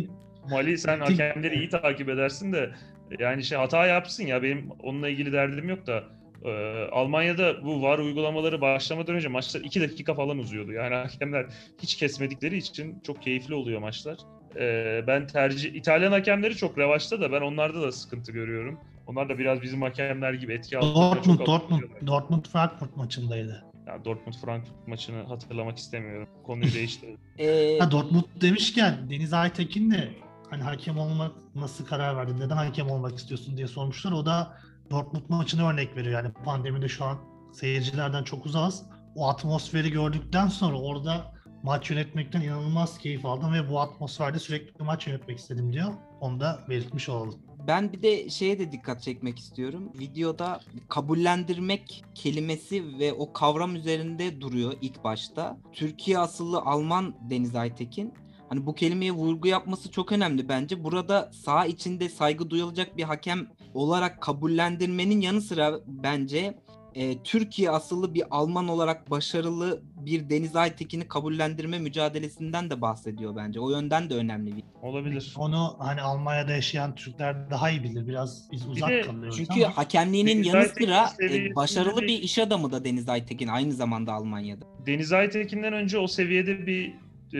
Mali 0.50 0.77
sen 0.77 1.00
hakemleri 1.00 1.55
iyi 1.59 1.69
takip 1.69 2.09
edersin 2.09 2.53
de 2.53 2.71
yani 3.20 3.44
şey 3.44 3.58
hata 3.58 3.86
yapsın 3.86 4.24
ya 4.25 4.44
benim 4.44 4.70
onunla 4.84 5.10
ilgili 5.10 5.34
derdim 5.34 5.70
yok 5.70 5.88
da 5.88 6.04
Ee, 6.46 6.88
Almanya'da 6.92 7.63
bu 7.63 7.82
VAR 7.82 8.00
uygulamaları 8.00 8.62
başlamadan 8.62 9.16
önce 9.16 9.28
maçlar 9.28 9.62
2 9.62 9.82
dakika 9.82 10.13
falan 10.13 10.38
uzuyordu. 10.38 10.72
Yani 10.72 10.96
hakemler 10.96 11.46
hiç 11.82 11.96
kesmedikleri 11.96 12.58
için 12.58 13.00
çok 13.04 13.22
keyifli 13.22 13.54
oluyor 13.56 13.80
maçlar. 13.80 14.18
Ee, 14.56 15.04
ben 15.08 15.28
tercih 15.28 15.74
İtalyan 15.75 16.12
hakemleri 16.12 16.56
çok 16.56 16.78
revaçta 16.78 17.22
da 17.22 17.32
ben 17.32 17.42
onlarda 17.42 17.82
da 17.82 17.92
sıkıntı 17.92 18.32
görüyorum. 18.32 18.80
Onlar 19.08 19.30
da 19.30 19.38
biraz 19.38 19.62
bizim 19.62 19.82
hakemler 19.82 20.34
gibi 20.34 20.54
etki 20.54 20.78
altında 20.78 21.16
Dortmund, 21.16 21.39
Dortmund. 21.46 21.82
Dortmund 22.08 22.46
Frankfurt 22.46 22.98
maçındaydı. 22.98 23.66
Ya 23.88 24.06
Dortmund 24.06 24.36
Frankfurt 24.46 24.88
maçını 24.88 25.24
hatırlamak 25.24 25.78
istemiyorum. 25.78 26.28
Konuyu 26.44 26.74
değiştirdim. 26.74 27.18
Ee, 27.39 27.78
Ha, 27.80 27.92
Dortmund 27.92 28.24
demişken 28.42 29.10
Deniz 29.10 29.34
Aytekin 29.34 29.92
de 29.92 30.10
hani 30.50 30.63
hakem 30.63 31.00
olmak 31.00 31.32
nasıl 31.56 31.86
karar 31.86 32.18
verdi, 32.18 32.39
neden 32.39 32.58
hakem 32.58 32.89
olmak 32.89 33.18
istiyorsun 33.18 33.58
diye 33.58 33.68
sormuşlar. 33.68 34.12
O 34.12 34.25
da 34.25 34.58
Dortmund 34.91 35.24
maçını 35.29 35.68
örnek 35.68 35.96
veriyor. 35.96 36.24
Yani 36.24 36.34
pandemide 36.46 36.88
şu 36.88 37.06
an 37.06 37.18
seyircilerden 37.53 38.24
çok 38.24 38.46
uzağız. 38.46 38.84
O 39.15 39.29
atmosferi 39.29 39.91
gördükten 39.91 40.48
sonra 40.48 40.77
orada 40.77 41.34
maç 41.63 41.89
yönetmekten 41.89 42.41
inanılmaz 42.41 42.98
keyif 42.98 43.25
aldım 43.25 43.53
ve 43.53 43.70
bu 43.70 43.79
atmosferde 43.79 44.39
sürekli 44.39 44.84
maç 44.84 45.08
yönetmek 45.08 45.38
istedim 45.38 45.74
diyor. 45.74 45.94
Onu 46.22 46.39
da 46.39 46.60
belirtmiş 46.70 47.10
olalım. 47.10 47.36
Ben 47.68 47.94
bir 47.94 48.01
de 48.01 48.29
şeye 48.29 48.60
de 48.60 48.72
dikkat 48.72 49.01
çekmek 49.01 49.39
istiyorum. 49.39 49.91
Videoda 50.00 50.60
kabullendirmek 50.89 52.03
kelimesi 52.15 53.00
ve 53.00 53.13
o 53.13 53.34
kavram 53.34 53.75
üzerinde 53.75 54.41
duruyor 54.41 54.74
ilk 54.82 55.03
başta. 55.03 55.58
Türkiye 55.74 56.20
asıllı 56.20 56.60
Alman 56.60 57.15
Deniz 57.29 57.56
Aytekin. 57.56 58.13
Hani 58.50 58.65
bu 58.65 58.75
kelimeye 58.75 59.12
vurgu 59.12 59.48
yapması 59.48 59.91
çok 59.91 60.12
önemli 60.12 60.50
bence. 60.50 60.84
Burada 60.84 61.32
sağ 61.34 61.65
içinde 61.65 62.10
saygı 62.10 62.50
duyulacak 62.50 62.98
bir 62.98 63.03
hakem 63.03 63.48
olarak 63.74 64.22
kabullendirmenin 64.22 65.22
yanı 65.22 65.41
sıra 65.41 65.79
bence 65.88 66.56
e, 66.96 67.24
Türkiye 67.24 67.70
asıllı 67.70 68.13
bir 68.13 68.24
Alman 68.32 68.68
olarak 68.68 69.12
başarılı 69.12 69.82
bir 69.96 70.29
Deniz 70.29 70.56
Aytekin'i 70.56 71.08
kabullendirme 71.08 71.79
mücadelesinden 71.79 72.70
de 72.70 72.82
bahsediyor 72.82 73.36
bence. 73.36 73.60
O 73.60 73.70
yönden 73.70 74.10
de 74.10 74.15
önemli 74.15 74.58
bir 74.58 74.63
Olabilir. 74.82 75.34
Onu 75.38 75.75
hani 75.79 76.01
Almanya'da 76.01 76.51
yaşayan 76.51 76.96
Türkler 76.96 77.51
daha 77.51 77.70
iyi 77.70 77.84
bilir. 77.84 78.08
Biraz 78.08 78.51
biz 78.51 78.68
uzak 78.68 78.89
de 78.89 79.01
kalıyoruz 79.01 79.38
Çünkü 79.38 79.65
ama 79.65 79.77
hakemliğinin 79.77 80.36
Deniz 80.36 80.48
yanı 80.48 80.58
Aytekin 80.58 80.86
sıra 80.86 81.10
e, 81.22 81.56
başarılı 81.56 82.01
bir 82.01 82.20
iş 82.20 82.39
adamı 82.39 82.72
da 82.72 82.86
Deniz 82.86 83.10
Aytekin 83.10 83.48
aynı 83.48 83.72
zamanda 83.72 84.13
Almanya'da. 84.13 84.65
Deniz 84.86 85.13
Aytekin'den 85.13 85.74
önce 85.74 85.98
o 85.98 86.08
seviyede 86.08 86.68
bir 86.68 86.94
e, 87.33 87.39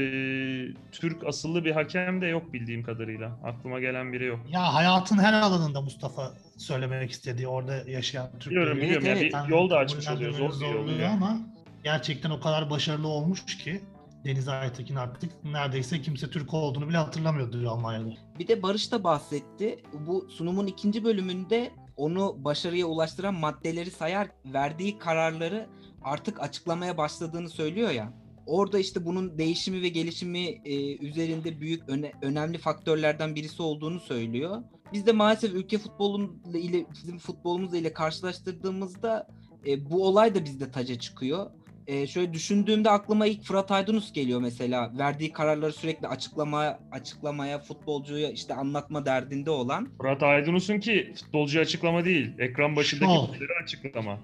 Türk 0.92 1.28
asıllı 1.28 1.66
bir 1.66 1.72
hakem 1.72 2.22
de 2.22 2.28
yok 2.28 2.54
bildiğim 2.54 2.84
kadarıyla. 2.84 3.40
Aklıma 3.44 3.80
gelen 3.80 4.14
biri 4.14 4.26
yok. 4.26 4.40
ya 4.50 4.74
hayatın 4.74 5.18
her 5.18 5.34
alanında 5.34 5.82
Mustafa 5.82 6.34
söylemek 6.58 7.12
istediği 7.12 7.48
orada 7.48 7.76
yaşayan 7.88 8.32
Türkler. 8.32 8.50
Biliyorum 8.50 8.78
Evet, 8.78 8.84
biliyorum. 8.84 9.08
Yani 9.08 9.20
evet. 9.20 9.34
bir 9.48 9.52
yol 9.52 9.70
da 9.70 9.78
açmış 9.78 10.08
oluyor. 10.08 10.32
Zor 10.32 10.88
bir 10.88 11.00
yol. 11.00 11.12
ama 11.12 11.38
gerçekten 11.84 12.30
o 12.30 12.40
kadar 12.40 12.70
başarılı 12.70 13.08
olmuş 13.08 13.46
ki 13.46 13.82
Deniz 14.26 14.48
Aytekin 14.48 14.96
artık 14.96 15.44
neredeyse 15.44 16.02
kimse 16.02 16.30
Türk 16.30 16.54
olduğunu 16.54 16.90
bile 16.90 16.98
hatırlamıyordu 16.98 17.70
Almanya'da. 17.70 18.10
Bir 18.40 18.48
de 18.48 18.64
Barış 18.64 18.92
da 18.92 19.04
bahsetti. 19.04 19.80
Bu 19.94 20.28
sunumun 20.30 20.68
ikinci 20.68 21.04
bölümünde 21.04 21.72
onu 21.98 22.36
başarıya 22.38 22.86
ulaştıran 22.86 23.34
maddeleri 23.34 23.92
sayar, 23.92 24.28
verdiği 24.46 24.98
kararları 24.98 25.68
artık 26.02 26.42
açıklamaya 26.42 26.98
başladığını 26.98 27.50
söylüyor 27.50 27.90
ya. 27.90 28.14
Orada 28.50 28.80
işte 28.80 29.06
bunun 29.06 29.38
değişimi 29.38 29.82
ve 29.82 29.88
gelişimi 29.90 30.40
e, 30.66 30.98
üzerinde 30.98 31.62
büyük 31.62 31.90
öne- 31.90 32.12
önemli 32.22 32.58
faktörlerden 32.58 33.36
birisi 33.36 33.62
olduğunu 33.62 34.00
söylüyor. 34.00 34.58
Biz 34.94 35.06
de 35.06 35.12
maalesef 35.12 35.54
ülke 35.54 35.78
futbolun 35.78 36.42
ile 36.54 36.86
bizim 36.94 37.18
futbolumuzla 37.18 37.78
ile 37.78 37.94
karşılaştırdığımızda 37.94 39.28
e, 39.68 39.90
bu 39.90 40.08
olay 40.08 40.36
da 40.36 40.46
bizde 40.46 40.72
taca 40.72 41.00
çıkıyor. 41.00 41.52
E, 41.88 42.08
şöyle 42.08 42.34
düşündüğümde 42.34 42.90
aklıma 42.90 43.26
ilk 43.26 43.44
Fırat 43.44 43.72
Aydınus 43.72 44.14
geliyor 44.14 44.42
mesela. 44.42 44.92
Verdiği 44.98 45.32
kararları 45.34 45.74
sürekli 45.74 46.08
açıklamaya, 46.08 46.80
açıklamaya, 46.92 47.60
futbolcuya 47.60 48.32
işte 48.32 48.54
anlatma 48.54 49.06
derdinde 49.06 49.50
olan. 49.52 49.88
Murat 50.00 50.24
Aydınus'un 50.24 50.80
ki 50.80 51.14
futbolcu 51.16 51.60
açıklama 51.60 52.06
değil. 52.06 52.32
Ekran 52.40 52.76
başındaki 52.76 53.14
Şov. 53.14 53.28
açıklama. 53.64 54.20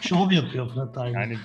Şov 0.00 0.30
yapıyor 0.30 0.70
Fırat 0.74 0.98
Aydın. 0.98 1.14
Yani 1.18 1.36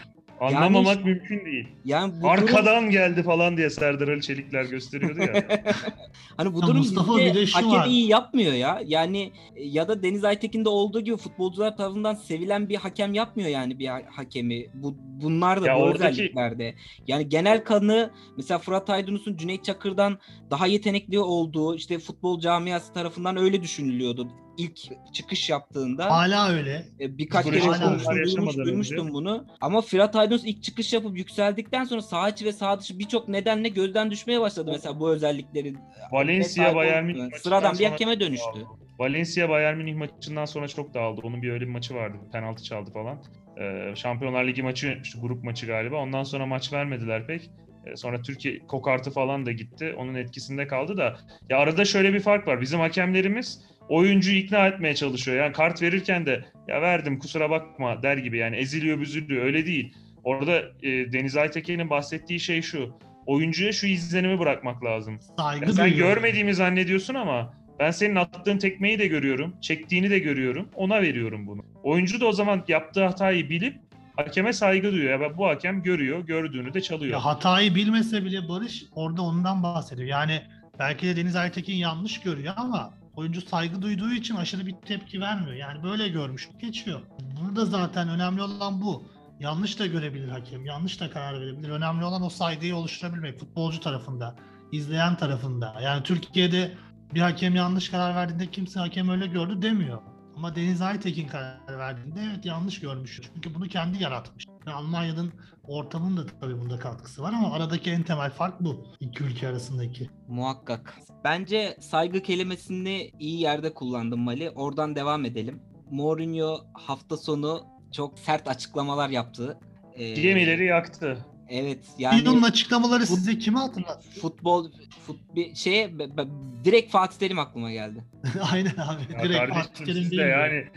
anlamamak 0.45 0.97
işte- 0.97 1.09
mümkün 1.09 1.45
değil. 1.45 1.67
Yani 1.85 2.11
bu 2.11 2.15
durum, 2.17 2.29
Arkadan 2.29 2.89
geldi 2.89 3.23
falan 3.23 3.57
diye 3.57 3.69
Serdar 3.69 4.07
Ali 4.07 4.21
Çelikler 4.21 4.63
gösteriyordu 4.65 5.19
ya. 5.19 5.43
hani 6.37 6.53
bu 6.53 6.59
Ya 6.61 6.67
durum 6.67 6.77
Mustafa 6.77 7.17
bir 7.17 7.33
de 7.33 7.45
şu 7.45 7.57
hakemi 7.57 7.73
var. 7.73 7.87
iyi 7.87 8.07
yapmıyor 8.07 8.53
ya. 8.53 8.81
Yani 8.85 9.31
e, 9.55 9.63
ya 9.63 9.87
da 9.87 10.03
Deniz 10.03 10.23
Aytekin'de 10.23 10.69
olduğu 10.69 11.01
gibi 11.01 11.17
futbolcular 11.17 11.77
tarafından 11.77 12.13
sevilen 12.15 12.69
bir 12.69 12.75
hakem 12.75 13.13
yapmıyor 13.13 13.49
yani 13.49 13.79
bir 13.79 13.87
ha- 13.87 14.01
hakemi. 14.15 14.65
Bu 14.73 14.95
bunlar 15.21 15.61
da 15.61 15.67
Ya 15.67 15.75
bu 15.75 15.79
oradaki- 15.79 16.11
özelliklerde. 16.11 16.75
Yani 17.07 17.29
genel 17.29 17.63
kanı 17.63 18.11
mesela 18.37 18.57
Fırat 18.57 18.89
Aydınus'un 18.89 19.37
Cüneyt 19.37 19.63
Çakır'dan 19.65 20.17
daha 20.51 20.67
yetenekli 20.67 21.19
olduğu 21.19 21.75
işte 21.75 21.99
futbol 21.99 22.39
camiası 22.39 22.93
tarafından 22.93 23.37
öyle 23.37 23.61
düşünülüyordu. 23.63 24.27
İlk 24.57 24.77
çıkış 25.13 25.49
yaptığında. 25.49 26.11
Hala 26.11 26.49
öyle. 26.49 26.85
E, 26.99 27.17
Birkaç 27.17 27.45
Biz 27.45 27.51
kere 27.51 27.61
konuştum, 27.61 28.15
duymuş, 28.35 28.57
duymuştum 28.57 28.97
önce. 29.05 29.13
bunu. 29.13 29.45
Ama 29.61 29.81
Fırat 29.81 30.15
Aydınus 30.15 30.41
ilk 30.45 30.63
çıkış 30.63 30.93
yapıp 30.93 31.17
yükseldikten 31.17 31.83
sonra 31.83 32.01
sağ 32.01 32.29
içi 32.29 32.45
ve 32.45 32.51
sağ 32.51 32.79
dışı 32.79 32.99
birçok 32.99 33.27
nedenle 33.27 33.69
gözden 33.69 34.11
düşmeye 34.11 34.41
başladı 34.41 34.71
mesela 34.73 34.99
bu 34.99 35.09
özellikleri. 35.11 35.73
Valencia 36.11 36.75
Bayern. 36.75 37.05
Münih 37.05 37.31
Sıradan 37.37 37.79
bir 37.79 37.85
hakeme 37.85 38.19
dönüştü. 38.19 38.45
dağıldı. 38.55 38.65
Valencia 38.99 39.49
Bayern 39.49 39.77
Münih 39.77 39.95
maçından 39.95 40.45
sonra 40.45 40.67
çok 40.67 40.93
dağıldı. 40.93 41.21
Onun 41.23 41.41
bir 41.41 41.51
öyle 41.51 41.65
bir 41.65 41.71
maçı 41.71 41.95
vardı. 41.95 42.17
Penaltı 42.31 42.63
çaldı 42.63 42.91
falan. 42.91 43.23
Ee, 43.61 43.95
Şampiyonlar 43.95 44.47
Ligi 44.47 44.63
maçı, 44.63 44.97
işte 45.03 45.19
grup 45.21 45.43
maçı 45.43 45.65
galiba. 45.67 45.95
Ondan 45.95 46.23
sonra 46.23 46.45
maç 46.45 46.73
vermediler 46.73 47.27
pek. 47.27 47.49
Ee, 47.85 47.95
sonra 47.95 48.21
Türkiye 48.21 48.59
kokartı 48.59 49.11
falan 49.11 49.45
da 49.45 49.51
gitti. 49.51 49.95
Onun 49.97 50.15
etkisinde 50.15 50.67
kaldı 50.67 50.97
da. 50.97 51.17
Ya 51.49 51.57
arada 51.57 51.85
şöyle 51.85 52.13
bir 52.13 52.19
fark 52.19 52.47
var. 52.47 52.61
Bizim 52.61 52.79
hakemlerimiz 52.79 53.61
oyuncuyu 53.89 54.37
ikna 54.37 54.67
etmeye 54.67 54.95
çalışıyor. 54.95 55.37
Yani 55.37 55.53
kart 55.53 55.81
verirken 55.81 56.25
de 56.25 56.45
ya 56.67 56.81
verdim 56.81 57.19
kusura 57.19 57.49
bakma 57.49 58.03
der 58.03 58.17
gibi 58.17 58.37
yani 58.37 58.55
eziliyor 58.55 58.99
büzülüyor 58.99 59.45
öyle 59.45 59.65
değil. 59.65 59.93
Orada 60.23 60.61
e, 60.83 61.13
Deniz 61.13 61.37
Aytekin'in 61.37 61.89
bahsettiği 61.89 62.39
şey 62.39 62.61
şu. 62.61 62.93
Oyuncuya 63.25 63.71
şu 63.71 63.87
izlenimi 63.87 64.39
bırakmak 64.39 64.83
lazım. 64.83 65.19
Saygı 65.37 65.65
Ya 65.65 65.71
sen 65.73 65.95
görmediğimi 65.95 66.55
zannediyorsun 66.55 67.13
ama 67.13 67.53
ben 67.79 67.91
senin 67.91 68.15
attığın 68.15 68.57
tekmeyi 68.57 68.99
de 68.99 69.07
görüyorum, 69.07 69.55
çektiğini 69.61 70.09
de 70.09 70.19
görüyorum. 70.19 70.69
Ona 70.75 71.01
veriyorum 71.01 71.47
bunu. 71.47 71.61
Oyuncu 71.83 72.21
da 72.21 72.25
o 72.25 72.31
zaman 72.31 72.63
yaptığı 72.67 73.05
hatayı 73.05 73.49
bilip 73.49 73.79
hakeme 74.15 74.53
saygı 74.53 74.91
duyuyor. 74.91 75.21
Ya 75.21 75.37
bu 75.37 75.47
hakem 75.47 75.83
görüyor, 75.83 76.19
gördüğünü 76.19 76.73
de 76.73 76.81
çalıyor. 76.81 77.13
Ya 77.13 77.25
hatayı 77.25 77.75
bilmese 77.75 78.25
bile 78.25 78.49
Barış 78.49 78.83
orada 78.95 79.21
ondan 79.21 79.63
bahsediyor. 79.63 80.07
Yani 80.07 80.41
belki 80.79 81.07
de 81.07 81.15
Deniz 81.15 81.35
Aytekin 81.35 81.75
yanlış 81.75 82.19
görüyor 82.21 82.53
ama 82.57 82.93
oyuncu 83.15 83.41
saygı 83.41 83.81
duyduğu 83.81 84.11
için 84.11 84.35
aşırı 84.35 84.65
bir 84.65 84.75
tepki 84.85 85.21
vermiyor. 85.21 85.55
Yani 85.55 85.83
böyle 85.83 86.09
görmüş 86.09 86.49
geçiyor. 86.61 87.01
Burada 87.41 87.65
zaten 87.65 88.09
önemli 88.09 88.41
olan 88.41 88.81
bu. 88.81 89.03
Yanlış 89.39 89.79
da 89.79 89.85
görebilir 89.85 90.29
hakem, 90.29 90.65
yanlış 90.65 90.99
da 90.99 91.09
karar 91.09 91.41
verebilir. 91.41 91.69
Önemli 91.69 92.05
olan 92.05 92.21
o 92.21 92.29
saygıyı 92.29 92.75
oluşturabilmek 92.75 93.39
futbolcu 93.39 93.79
tarafında, 93.79 94.35
izleyen 94.71 95.17
tarafında. 95.17 95.75
Yani 95.83 96.03
Türkiye'de 96.03 96.73
bir 97.13 97.21
hakem 97.21 97.55
yanlış 97.55 97.89
karar 97.89 98.15
verdiğinde 98.15 98.51
kimse 98.51 98.79
hakem 98.79 99.09
öyle 99.09 99.27
gördü 99.27 99.61
demiyor. 99.61 100.01
Ama 100.35 100.55
Deniz 100.55 100.81
Aytekin 100.81 101.27
karar 101.27 101.77
verdiğinde 101.77 102.19
evet 102.29 102.45
yanlış 102.45 102.79
görmüş. 102.79 103.21
Çünkü 103.33 103.55
bunu 103.55 103.67
kendi 103.67 104.03
yaratmış. 104.03 104.45
Almanya'nın 104.67 105.33
ortamının 105.71 106.17
da 106.17 106.21
tabii 106.41 106.59
bunda 106.61 106.79
katkısı 106.79 107.21
var 107.23 107.33
ama 107.33 107.51
aradaki 107.53 107.91
en 107.91 108.03
temel 108.03 108.31
fark 108.31 108.61
bu. 108.61 108.87
iki 108.99 109.23
ülke 109.23 109.47
arasındaki. 109.47 110.09
Muhakkak. 110.27 110.95
Bence 111.23 111.77
saygı 111.81 112.21
kelimesini 112.21 113.11
iyi 113.19 113.41
yerde 113.41 113.73
kullandım 113.73 114.19
Mali. 114.19 114.49
Oradan 114.49 114.95
devam 114.95 115.25
edelim. 115.25 115.61
Mourinho 115.91 116.57
hafta 116.73 117.17
sonu 117.17 117.63
çok 117.91 118.19
sert 118.19 118.47
açıklamalar 118.47 119.09
yaptı. 119.09 119.59
Ee, 119.93 120.13
Gemileri 120.13 120.65
yaktı. 120.65 121.25
Evet 121.51 121.79
Yani, 121.97 122.25
yani 122.25 122.45
açıklamaları 122.45 123.07
size 123.07 123.37
kimi 123.37 123.57
hatırlattı? 123.57 124.19
futbol 124.21 124.71
fut, 125.07 125.19
bir 125.35 125.55
şeye 125.55 125.99
be- 125.99 126.17
be- 126.17 126.27
direkt 126.63 126.91
Fatih 126.91 127.17
Terim 127.17 127.39
aklıma 127.39 127.71
geldi. 127.71 128.03
Aynen 128.51 128.69
abi. 128.77 129.13
Ya 129.13 129.23
Direkt 129.23 129.39
kardeşim 129.39 129.61
Fatih 129.61 129.85
Terim 129.85 130.11
değil 130.11 130.21
yani 130.21 130.67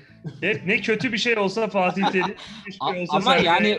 hep 0.40 0.66
ne 0.66 0.80
kötü 0.80 1.12
bir 1.12 1.18
şey 1.18 1.38
olsa 1.38 1.68
Fatih 1.68 2.04
Terim, 2.12 2.34
şey 2.92 3.02
olsa 3.02 3.16
ama 3.16 3.36
yani. 3.36 3.78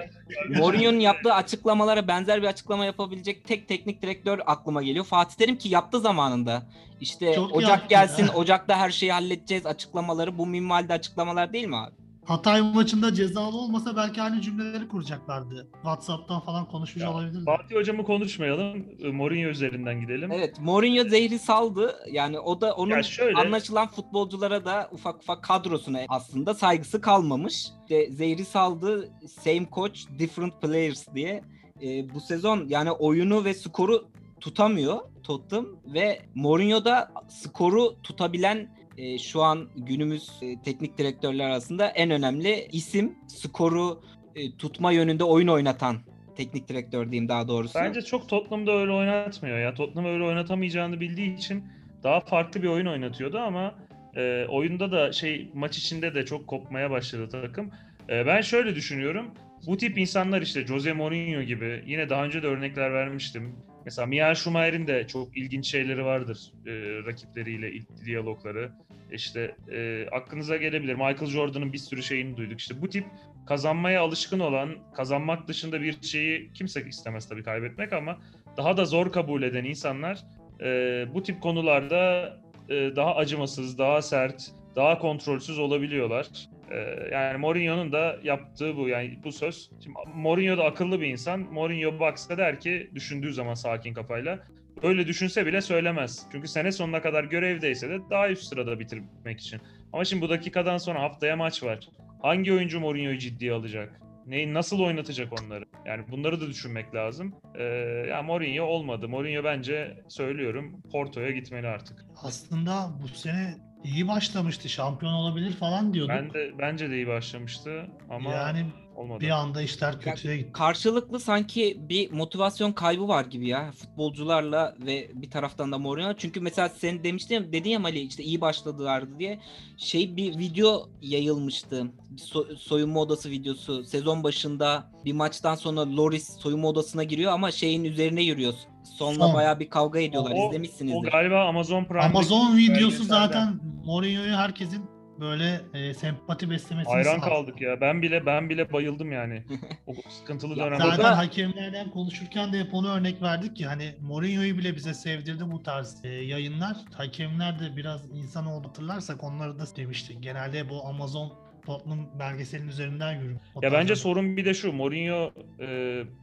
Mourinho'nun 0.50 1.00
yaptığı 1.00 1.34
açıklamalara 1.34 2.08
benzer 2.08 2.42
bir 2.42 2.48
açıklama 2.48 2.86
yapabilecek 2.86 3.48
tek 3.48 3.68
teknik 3.68 4.02
direktör 4.02 4.40
aklıma 4.46 4.84
geliyor. 4.84 5.06
Fatih 5.06 5.36
Terim 5.36 5.58
ki 5.58 5.70
yaptı 5.70 6.00
zamanında. 6.00 6.64
İşte 7.02 7.34
Çok 7.34 7.56
Ocak 7.56 7.90
gelsin, 7.90 8.26
ya. 8.26 8.34
Ocak'ta 8.34 8.78
her 8.78 8.90
şeyi 8.90 9.12
halledeceğiz 9.12 9.66
açıklamaları. 9.66 10.38
Bu 10.38 10.46
minvalde 10.46 10.94
açıklamalar 10.94 11.54
değil 11.54 11.68
mi 11.68 11.78
abi? 11.78 12.05
Hatay 12.26 12.62
maçında 12.62 13.14
cezalı 13.14 13.58
olmasa 13.58 13.96
belki 13.98 14.22
aynı 14.22 14.42
cümleleri 14.42 14.88
kuracaklardı. 14.88 15.68
WhatsApp'tan 15.74 16.40
falan 16.40 16.66
konuşmuş 16.66 17.04
Ya, 17.04 17.12
olabilirdi. 17.14 17.46
Fatih 17.46 17.76
hocamı 17.76 18.04
konuşmayalım. 18.04 18.86
E, 19.04 19.08
Mourinho 19.12 19.50
üzerinden 19.50 20.02
gidelim. 20.02 20.32
Evet 20.32 20.60
Mourinho 20.60 21.04
zehri 21.10 21.40
saldı. 21.40 21.96
Yani 22.12 22.40
o 22.40 22.62
da 22.62 22.74
onun 22.76 22.92
Ya 22.96 23.04
şöyle- 23.04 23.38
anlaşılan 23.38 23.88
futbolculara 23.88 24.66
da 24.66 24.90
ufak 24.92 25.16
ufak 25.22 25.44
kadrosuna 25.44 26.00
aslında 26.10 26.54
saygısı 26.54 27.02
kalmamış. 27.02 27.68
İşte 27.82 28.12
zehri 28.12 28.46
saldı 28.46 29.10
same 29.44 29.68
coach 29.72 30.00
different 30.20 30.62
players 30.62 31.06
diye. 31.16 31.44
Ee, 31.82 32.14
bu 32.14 32.22
sezon 32.22 32.66
yani 32.68 32.92
oyunu 32.92 33.44
ve 33.46 33.54
skoru 33.54 34.08
tutamıyor 34.40 35.00
Tottenham 35.24 35.66
ve 35.94 36.22
Mourinho 36.36 36.86
da 36.86 37.12
skoru 37.30 37.96
tutabilen 38.04 38.70
e, 38.98 39.18
şu 39.18 39.42
an 39.42 39.70
günümüz 39.76 40.30
e, 40.42 40.62
teknik 40.62 40.98
direktörler 40.98 41.46
arasında 41.46 41.88
en 41.88 42.12
önemli 42.12 42.68
isim. 42.72 43.16
Skoru 43.28 44.02
e, 44.36 44.58
tutma 44.58 44.92
yönünde 44.92 45.24
oyun 45.24 45.48
oynatan 45.48 45.98
teknik 46.36 46.70
direktör 46.70 47.12
diyeyim 47.12 47.30
daha 47.30 47.48
doğrusu. 47.48 47.80
Bence 47.80 48.02
çok 48.02 48.30
Tottenham'da 48.30 48.72
öyle 48.72 48.92
oynatmıyor 48.92 49.60
ya. 49.60 49.74
Tottenham 49.74 50.06
öyle 50.06 50.24
oynatamayacağını 50.24 51.00
bildiği 51.00 51.36
için 51.36 51.64
daha 52.04 52.20
farklı 52.20 52.64
bir 52.64 52.68
oyun 52.68 52.86
oynatıyordu 52.86 53.40
ama 53.40 53.76
e, 54.16 54.46
oyunda 54.50 54.92
da 54.92 55.12
şey 55.12 55.50
maç 55.54 55.78
içinde 55.78 56.16
de 56.16 56.26
çok 56.26 56.48
kopmaya 56.48 56.92
başladı 56.92 57.30
takım. 57.30 57.72
E, 58.10 58.26
ben 58.26 58.42
şöyle 58.42 58.76
düşünüyorum. 58.76 59.32
Bu 59.68 59.78
tip 59.78 59.98
insanlar 59.98 60.42
işte 60.42 60.66
Jose 60.66 60.94
Mourinho 60.94 61.42
gibi 61.42 61.84
yine 61.88 62.10
daha 62.10 62.26
önce 62.26 62.44
de 62.44 62.48
örnekler 62.48 62.94
vermiştim. 62.94 63.56
Mesela 63.86 64.06
Michael 64.06 64.36
Schumacher'in 64.36 64.88
de 64.88 65.08
çok 65.08 65.38
ilginç 65.38 65.68
şeyleri 65.68 66.06
vardır 66.06 66.54
e, 66.66 66.72
rakipleriyle 67.06 67.72
ilk 67.72 68.06
diyalogları. 68.06 68.72
İşte 69.12 69.56
e, 69.72 70.08
aklınıza 70.12 70.58
gelebilir. 70.58 70.94
Michael 70.94 71.26
Jordan'ın 71.26 71.74
bir 71.74 71.78
sürü 71.78 72.04
şeyini 72.04 72.38
duyduk. 72.38 72.60
İşte 72.60 72.82
bu 72.82 72.90
tip 72.90 73.06
kazanmaya 73.48 74.02
alışkın 74.02 74.40
olan, 74.40 74.76
kazanmak 74.94 75.48
dışında 75.48 75.82
bir 75.82 76.02
şeyi 76.02 76.54
kimse 76.54 76.86
istemez 76.86 77.30
tabii 77.30 77.44
kaybetmek 77.44 77.94
ama 77.94 78.18
daha 78.58 78.78
da 78.78 78.86
zor 78.86 79.12
kabul 79.12 79.44
eden 79.44 79.64
insanlar 79.64 80.24
e, 80.62 81.06
bu 81.14 81.24
tip 81.24 81.42
konularda 81.42 82.34
e, 82.70 82.96
daha 82.96 83.16
acımasız, 83.16 83.78
daha 83.78 84.02
sert, 84.02 84.52
daha 84.76 85.00
kontrolsüz 85.00 85.60
olabiliyorlar. 85.60 86.28
E, 86.72 86.78
yani 87.12 87.38
Mourinho'nun 87.38 87.92
da 87.92 88.20
yaptığı 88.24 88.78
bu 88.78 88.90
yani 88.90 89.20
bu 89.24 89.32
söz. 89.32 89.70
Şimdi 89.84 89.98
Mourinho 90.16 90.58
da 90.58 90.64
akıllı 90.64 91.02
bir 91.02 91.08
insan. 91.08 91.40
Mourinho 91.40 92.00
baksa 92.00 92.38
der 92.38 92.60
ki 92.60 92.90
düşündüğü 92.96 93.34
zaman 93.34 93.54
sakin 93.54 93.94
kafayla 93.94 94.40
öyle 94.84 95.08
düşünse 95.08 95.46
bile 95.46 95.62
söylemez. 95.62 96.26
Çünkü 96.32 96.48
sene 96.48 96.72
sonuna 96.72 97.02
kadar 97.02 97.24
görevdeyse 97.24 97.90
de 97.90 98.00
daha 98.10 98.30
üst 98.30 98.44
sırada 98.44 98.80
bitirmek 98.80 99.40
için. 99.40 99.62
Ama 99.94 100.06
şimdi 100.06 100.22
bu 100.22 100.30
dakikadan 100.30 100.78
sonra 100.78 101.02
haftaya 101.02 101.36
maç 101.36 101.64
var. 101.64 101.90
Hangi 102.22 102.54
oyuncu 102.54 102.80
Mourinho'yu 102.80 103.18
ciddiye 103.18 103.54
alacak? 103.54 104.02
Neyi 104.26 104.54
nasıl 104.54 104.80
oynatacak 104.80 105.34
onları? 105.42 105.66
Yani 105.86 106.06
bunları 106.12 106.42
da 106.42 106.48
düşünmek 106.48 106.96
lazım. 106.96 107.36
Ee, 107.56 107.64
ya 108.10 108.22
Mourinho 108.24 108.64
olmadı. 108.66 109.10
Mourinho 109.10 109.44
bence 109.44 110.04
söylüyorum 110.08 110.82
Porto'ya 110.92 111.32
gitmeli 111.32 111.68
artık. 111.68 112.06
Aslında 112.24 112.90
bu 113.04 113.08
sene 113.08 113.56
iyi 113.84 114.08
başlamıştı. 114.08 114.70
Şampiyon 114.70 115.14
olabilir 115.14 115.52
falan 115.52 115.94
diyorduk. 115.94 116.16
Ben 116.16 116.34
de 116.34 116.52
bence 116.60 116.90
de 116.90 116.96
iyi 116.96 117.08
başlamıştı 117.08 117.86
ama 118.10 118.32
yani 118.32 118.66
olmadı. 118.96 119.20
bir 119.20 119.30
anda 119.30 119.62
işler 119.62 120.00
kötüye 120.02 120.38
gitti. 120.38 120.52
Karşılıklı 120.54 121.20
sanki 121.20 121.78
bir 121.90 122.12
motivasyon 122.12 122.72
kaybı 122.72 123.08
var 123.08 123.26
gibi 123.26 123.48
ya 123.48 123.72
futbolcularla 123.72 124.76
ve 124.86 125.10
bir 125.14 125.30
taraftan 125.32 125.72
da 125.72 125.78
Mourinho. 125.78 126.14
Çünkü 126.18 126.40
mesela 126.40 126.70
sen 126.70 127.04
demiştin 127.04 127.36
ya, 127.36 127.52
dedin 127.54 127.70
ya 127.70 127.80
Mali 127.80 128.00
işte 128.00 128.24
iyi 128.24 128.42
başladılardı 128.42 129.20
diye. 129.20 129.40
Şey 129.78 130.16
bir 130.18 130.38
video 130.38 130.90
yayılmıştı. 131.02 131.86
So- 132.18 132.56
soyunma 132.58 133.00
odası 133.00 133.30
videosu. 133.30 133.84
Sezon 133.84 134.24
başında 134.24 134.92
bir 135.06 135.14
maçtan 135.14 135.56
sonra 135.56 135.96
Loris 135.98 136.40
soyunma 136.40 136.68
odasına 136.68 137.04
giriyor 137.04 137.32
ama 137.32 137.52
şeyin 137.52 137.84
üzerine 137.84 138.22
yürüyor. 138.24 138.54
Sonra 138.98 139.16
Son. 139.16 139.34
bayağı 139.34 139.60
bir 139.60 139.70
kavga 139.70 140.00
ediyorlar. 140.00 140.32
O- 140.36 140.46
O 140.46 140.50
İzlemişsinizdir. 140.50 141.12
galiba 141.12 141.46
Amazon 141.48 141.86
Prime. 141.86 142.02
Amazon 142.02 142.58
videosu 142.58 143.04
zaten 143.04 143.60
Mourinho'yu 143.86 144.34
herkesin 144.36 144.86
böyle 145.20 145.62
e, 145.74 145.94
sempati 145.94 146.50
beslemesini 146.50 146.94
Hayran 146.94 147.20
sağladı. 147.20 147.30
kaldık 147.30 147.62
ya. 147.62 147.82
Ben 147.82 148.02
bile 148.02 148.26
ben 148.26 148.50
bile 148.50 148.72
bayıldım 148.74 149.12
yani. 149.12 149.44
O 149.88 149.94
sıkıntılı 150.10 150.60
Ya 150.60 150.66
dönemde. 150.66 150.78
Zaten 150.84 150.98
Burada- 150.98 151.18
hakemlerden 151.18 151.90
konuşurken 151.92 152.54
de 152.54 152.60
hep 152.60 152.74
onu 152.74 152.90
örnek 152.90 153.22
verdik 153.22 153.56
ki 153.56 153.66
hani 153.66 153.96
Mourinho'yu 154.02 154.58
bile 154.58 154.76
bize 154.76 154.94
sevdirdi 154.94 155.52
bu 155.52 155.64
tarz 155.64 156.06
e, 156.06 156.08
yayınlar. 156.10 156.78
Hakemler 156.94 157.60
de 157.60 157.76
biraz 157.78 158.12
insanoğlu 158.12 158.68
hatırlarsak 158.68 159.24
onları 159.24 159.60
da 159.60 159.64
demiştik. 159.76 160.24
Genelde 160.24 160.70
bu 160.70 160.86
Amazon 160.88 161.34
Tottenham 161.66 162.20
belgeselin 162.20 162.68
üzerinden 162.68 163.14
yürüyor. 163.20 163.40
O 163.56 163.60
Ya 163.64 163.72
bence 163.72 163.96
sorun 163.96 164.38
bir 164.38 164.46
de 164.46 164.54
şu. 164.54 164.74
Mourinho 164.74 165.32
e, 165.60 165.68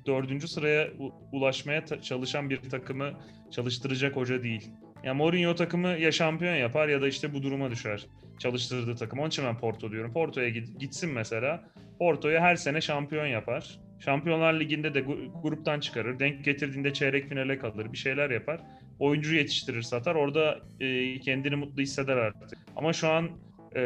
dördüncü 0.07 0.49
sıraya 0.49 0.89
u- 0.99 1.13
ulaşmaya 1.33 1.85
ta- 1.85 2.03
çalışan 2.03 2.51
bir 2.51 2.57
takımı 2.71 3.11
çalıştıracak 3.51 4.17
hoca 4.17 4.43
değil. 4.43 4.71
Ya 5.05 5.15
Mourinho 5.15 5.55
takımı 5.55 5.89
ya 5.89 6.13
şampiyon 6.13 6.55
yapar 6.55 6.89
ya 6.89 7.03
da 7.03 7.09
işte 7.09 7.35
bu 7.35 7.43
duruma 7.43 7.71
düşer. 7.71 8.07
Çalıştırdığı 8.39 8.97
takım. 8.97 9.19
Onun 9.19 9.29
için 9.29 9.45
ben 9.45 9.59
Porto 9.59 9.91
diyorum. 9.91 10.13
Porto'ya 10.13 10.49
git- 10.49 10.79
gitsin 10.81 11.11
mesela. 11.11 11.65
Porto'yu 11.99 12.39
her 12.41 12.57
sene 12.57 12.81
şampiyon 12.81 13.27
yapar. 13.27 13.79
Şampiyonlar 13.99 14.61
Ligi'nde 14.61 14.95
de 14.95 15.01
gruptan 15.43 15.81
çıkarır. 15.81 16.19
Denk 16.19 16.45
getirdiğinde 16.45 16.93
çeyrek 16.93 17.29
finale 17.29 17.59
kalır. 17.59 17.93
Bir 17.93 17.99
şeyler 17.99 18.31
yapar. 18.31 18.61
Oyuncu 18.99 19.35
yetiştirir, 19.35 19.83
satar. 19.83 20.15
Orada 20.15 20.59
e, 20.81 21.21
kendini 21.21 21.57
mutlu 21.57 21.83
hisseder 21.83 22.17
artık. 22.17 22.59
Ama 22.77 22.93
şu 22.93 23.09
an 23.09 23.31
e, 23.77 23.83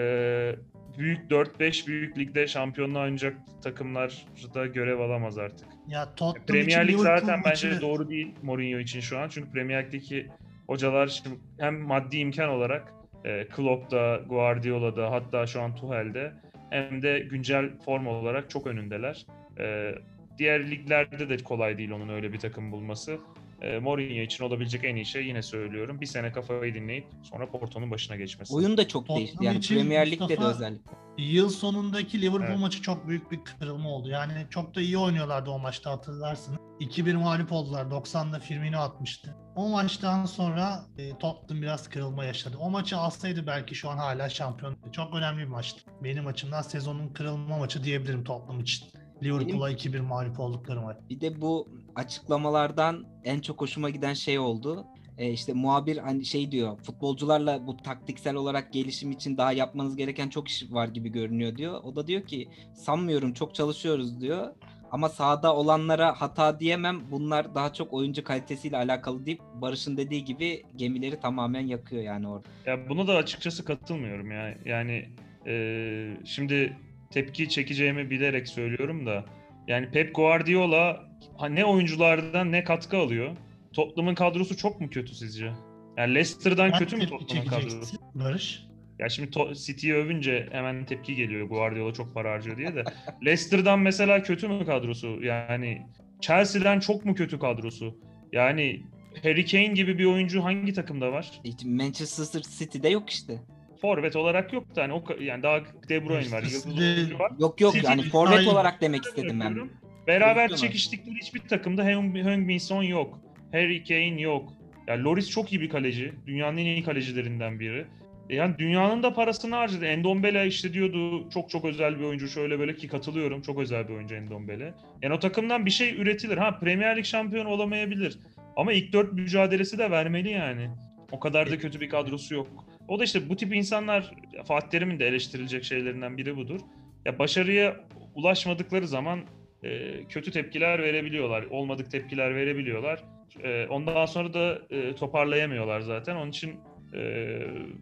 büyük 0.98 1.30
4-5 1.30 1.86
büyük 1.86 2.18
ligde 2.18 2.46
şampiyonluğa 2.46 3.02
oynayacak 3.02 3.36
takımlarda 3.62 4.66
görev 4.66 4.98
alamaz 5.00 5.38
artık. 5.38 5.66
ya 5.88 6.14
Tottenham 6.14 6.46
Premier 6.46 6.88
Lig 6.88 6.96
zaten 6.98 7.40
bence 7.44 7.68
maçı- 7.68 7.80
doğru 7.80 8.08
değil 8.08 8.34
Mourinho 8.42 8.78
için 8.78 9.00
şu 9.00 9.18
an. 9.18 9.28
Çünkü 9.28 9.50
Premier 9.52 9.84
Lig'deki 9.86 10.26
hocalar 10.66 11.06
şimdi 11.06 11.36
hem 11.58 11.80
maddi 11.80 12.16
imkan 12.16 12.48
olarak 12.48 12.92
e, 13.24 13.46
Klopp'da, 13.48 14.20
Guardiola'da 14.28 15.10
hatta 15.10 15.46
şu 15.46 15.62
an 15.62 15.74
Tuchel'de 15.74 16.32
hem 16.70 17.02
de 17.02 17.18
güncel 17.18 17.70
form 17.84 18.06
olarak 18.06 18.50
çok 18.50 18.66
önündeler. 18.66 19.26
E, 19.58 19.94
diğer 20.38 20.70
liglerde 20.70 21.28
de 21.28 21.36
kolay 21.36 21.78
değil 21.78 21.90
onun 21.90 22.08
öyle 22.08 22.32
bir 22.32 22.38
takım 22.38 22.72
bulması. 22.72 23.18
E, 23.62 23.78
Mourinho 23.78 24.22
için 24.22 24.44
olabilecek 24.44 24.84
en 24.84 24.96
iyi 24.96 25.06
şey 25.06 25.26
yine 25.26 25.42
söylüyorum. 25.42 26.00
Bir 26.00 26.06
sene 26.06 26.32
kafayı 26.32 26.74
dinleyip 26.74 27.06
sonra 27.22 27.50
Porto'nun 27.50 27.90
başına 27.90 28.16
geçmesi. 28.16 28.54
Oyun 28.54 28.76
da 28.76 28.88
çok 28.88 29.06
Tottenham 29.06 29.18
değişti. 29.18 29.44
Yani 29.44 29.60
Premier 29.60 30.10
Lig'de 30.10 30.40
de 30.40 30.44
özellikle. 30.44 30.90
Yıl 31.18 31.48
sonundaki 31.48 32.22
Liverpool 32.22 32.50
Evet. 32.50 32.58
maçı 32.58 32.82
çok 32.82 33.08
büyük 33.08 33.30
bir 33.32 33.40
kırılma 33.44 33.88
oldu. 33.88 34.08
Yani 34.08 34.46
çok 34.50 34.74
da 34.74 34.80
iyi 34.80 34.98
oynuyorlardı 34.98 35.50
o 35.50 35.58
maçta 35.58 35.90
hatırlarsınız. 35.90 36.58
2-1 36.80 37.16
mağlup 37.16 37.52
oldular. 37.52 37.84
90'da 37.84 38.40
Firmino 38.40 38.78
atmıştı. 38.78 39.34
O 39.56 39.68
maçtan 39.68 40.24
sonra 40.24 40.84
e, 40.98 41.18
Tottenham 41.18 41.62
biraz 41.62 41.88
kırılma 41.88 42.24
yaşadı. 42.24 42.56
O 42.60 42.70
maçı 42.70 42.96
alsaydı 42.96 43.46
belki 43.46 43.74
şu 43.74 43.90
an 43.90 43.96
hala 43.96 44.28
şampiyon. 44.28 44.76
Çok 44.92 45.14
önemli 45.14 45.38
bir 45.42 45.48
maçtı. 45.48 45.80
Benim 46.04 46.26
açımdan 46.26 46.62
sezonun 46.62 47.08
kırılma 47.08 47.58
maçı 47.58 47.84
diyebilirim 47.84 48.24
Tottenham 48.24 48.60
için. 48.60 48.86
Liverpool'a 49.22 49.70
2-1 49.70 50.00
mağlup 50.00 50.40
oldukları 50.40 50.80
maç. 50.80 50.96
Bir 51.10 51.20
de 51.20 51.40
bu 51.40 51.68
açıklamalardan 51.94 53.04
en 53.24 53.40
çok 53.40 53.60
hoşuma 53.60 53.90
giden 53.90 54.14
şey 54.14 54.38
oldu. 54.38 54.84
E, 55.18 55.30
işte 55.30 55.52
muhabir 55.52 55.96
hani 55.96 56.24
şey 56.24 56.50
diyor 56.50 56.78
futbolcularla 56.78 57.66
bu 57.66 57.76
taktiksel 57.76 58.34
olarak 58.34 58.72
gelişim 58.72 59.10
için 59.10 59.36
daha 59.36 59.52
yapmanız 59.52 59.96
gereken 59.96 60.28
çok 60.28 60.48
iş 60.48 60.72
var 60.72 60.88
gibi 60.88 61.08
görünüyor 61.08 61.56
diyor. 61.56 61.80
O 61.84 61.96
da 61.96 62.06
diyor 62.06 62.22
ki 62.22 62.48
sanmıyorum 62.74 63.32
çok 63.32 63.54
çalışıyoruz 63.54 64.20
diyor. 64.20 64.54
Ama 64.90 65.08
sahada 65.08 65.56
olanlara 65.56 66.20
hata 66.20 66.60
diyemem. 66.60 67.00
Bunlar 67.10 67.54
daha 67.54 67.72
çok 67.72 67.92
oyuncu 67.92 68.24
kalitesiyle 68.24 68.76
alakalı 68.76 69.26
deyip 69.26 69.40
Barış'ın 69.54 69.96
dediği 69.96 70.24
gibi 70.24 70.62
gemileri 70.76 71.20
tamamen 71.20 71.66
yakıyor 71.66 72.02
yani 72.02 72.28
orada. 72.28 72.48
Ya 72.66 72.88
buna 72.88 73.06
da 73.06 73.16
açıkçası 73.16 73.64
katılmıyorum 73.64 74.30
ya. 74.30 74.54
Yani 74.64 75.08
e, 75.46 76.16
şimdi 76.24 76.76
tepki 77.16 77.48
çekeceğimi 77.48 78.10
bilerek 78.10 78.48
söylüyorum 78.48 79.06
da 79.06 79.24
yani 79.68 79.90
Pep 79.90 80.14
Guardiola 80.14 81.04
ne 81.50 81.64
oyunculardan 81.64 82.52
ne 82.52 82.64
katkı 82.64 82.96
alıyor. 82.96 83.36
Tottenham'ın 83.72 84.14
kadrosu 84.14 84.56
çok 84.56 84.80
mu 84.80 84.90
kötü 84.90 85.14
sizce? 85.14 85.52
Yani 85.96 86.14
Leicester'dan 86.14 86.72
Ben 86.72 86.78
kötü 86.78 86.96
mü 86.96 87.06
Tottenham'ın 87.06 87.48
kadrosu? 87.48 87.96
Barış. 88.14 88.66
Ya 88.98 89.08
şimdi 89.08 89.30
City'yi 89.54 89.94
övünce 89.94 90.48
hemen 90.52 90.86
tepki 90.86 91.14
geliyor 91.14 91.48
Guardiola 91.48 91.92
çok 91.92 92.14
para 92.14 92.32
harcıyor 92.32 92.56
diye 92.56 92.74
de. 92.74 92.84
Leicester'dan 93.24 93.78
mesela 93.78 94.22
kötü 94.22 94.48
mü 94.48 94.66
kadrosu? 94.66 95.22
Yani 95.22 95.86
Chelsea'den 96.20 96.80
çok 96.80 97.04
mu 97.04 97.14
kötü 97.14 97.38
kadrosu? 97.38 97.98
Yani 98.32 98.82
Harry 99.22 99.46
Kane 99.46 99.66
gibi 99.66 99.98
bir 99.98 100.04
oyuncu 100.04 100.44
hangi 100.44 100.72
takımda 100.72 101.12
var? 101.12 101.40
Hiç 101.44 101.64
Manchester 101.64 102.42
City'de 102.58 102.88
yok 102.88 103.10
işte. 103.10 103.42
Forvet 103.80 104.16
olarak 104.16 104.52
yok 104.52 104.76
da 104.76 104.82
hani 104.82 104.92
o 104.92 105.04
yani 105.20 105.42
daha 105.42 105.60
De 105.88 106.08
Bruyne 106.08 106.30
var, 106.30 106.42
yıldız. 106.42 107.10
Yok 107.38 107.60
yok 107.60 107.74
City 107.74 107.86
yani 107.86 108.02
forvet 108.02 108.46
olarak 108.46 108.80
demek 108.80 109.04
istedim 109.04 109.40
ben. 109.40 109.70
Beraber 110.06 110.56
çekiştikleri 110.56 111.14
hiçbir 111.16 111.40
takımda 111.40 111.84
Heung-min 111.84 112.58
Son 112.58 112.82
yok. 112.82 113.20
Harry 113.52 113.84
Kane 113.84 114.20
yok. 114.20 114.52
Ya 114.86 115.04
Loris 115.04 115.30
çok 115.30 115.52
iyi 115.52 115.60
bir 115.60 115.68
kaleci. 115.68 116.12
Dünyanın 116.26 116.56
en 116.56 116.64
iyi 116.64 116.82
kalecilerinden 116.82 117.60
biri. 117.60 117.86
E 118.30 118.36
Yani 118.36 118.58
dünyanın 118.58 119.02
da 119.02 119.14
parasını 119.14 119.54
harcadı. 119.54 119.84
Endombele 119.84 120.46
işte 120.46 120.72
diyordu 120.72 121.30
çok 121.30 121.50
çok 121.50 121.64
özel 121.64 121.98
bir 121.98 122.04
oyuncu 122.04 122.28
şöyle 122.28 122.58
böyle 122.58 122.76
ki 122.76 122.88
katılıyorum. 122.88 123.42
Çok 123.42 123.58
özel 123.58 123.88
bir 123.88 123.94
oyuncu 123.94 124.14
Endombele. 124.14 124.74
Yani 125.02 125.14
o 125.14 125.18
takımdan 125.18 125.66
bir 125.66 125.70
şey 125.70 125.96
üretilir. 125.96 126.36
Ha 126.36 126.58
Premier 126.58 126.96
Lig 126.96 127.04
şampiyonu 127.04 127.48
olamayabilir. 127.48 128.18
Ama 128.56 128.72
ilk 128.72 128.92
dört 128.92 129.12
mücadelesi 129.12 129.78
de 129.78 129.90
vermeli 129.90 130.30
yani. 130.30 130.70
O 131.12 131.20
kadar 131.20 131.50
da 131.50 131.58
kötü 131.58 131.80
bir 131.80 131.88
kadrosu 131.88 132.34
yok. 132.34 132.48
O 132.88 132.98
da 132.98 133.04
işte 133.04 133.28
bu 133.28 133.36
tip 133.36 133.54
insanlar 133.54 134.14
Fatih 134.44 134.68
Terim'in 134.68 134.98
de 134.98 135.06
eleştirilecek 135.06 135.64
şeylerinden 135.64 136.16
biri 136.16 136.36
budur. 136.36 136.60
Ya 137.04 137.18
başarıya 137.18 137.76
ulaşmadıkları 138.14 138.88
zaman 138.88 139.20
e, 139.62 140.00
kötü 140.04 140.30
tepkiler 140.30 140.82
verebiliyorlar. 140.82 141.42
Olmadık 141.42 141.90
tepkiler 141.90 142.34
verebiliyorlar. 142.34 143.04
E, 143.42 143.66
ondan 143.66 144.06
sonra 144.06 144.34
da 144.34 144.58
e, 144.70 144.94
toparlayamıyorlar 144.94 145.80
zaten. 145.80 146.16
Onun 146.16 146.30
için 146.30 146.54
e, 146.94 147.40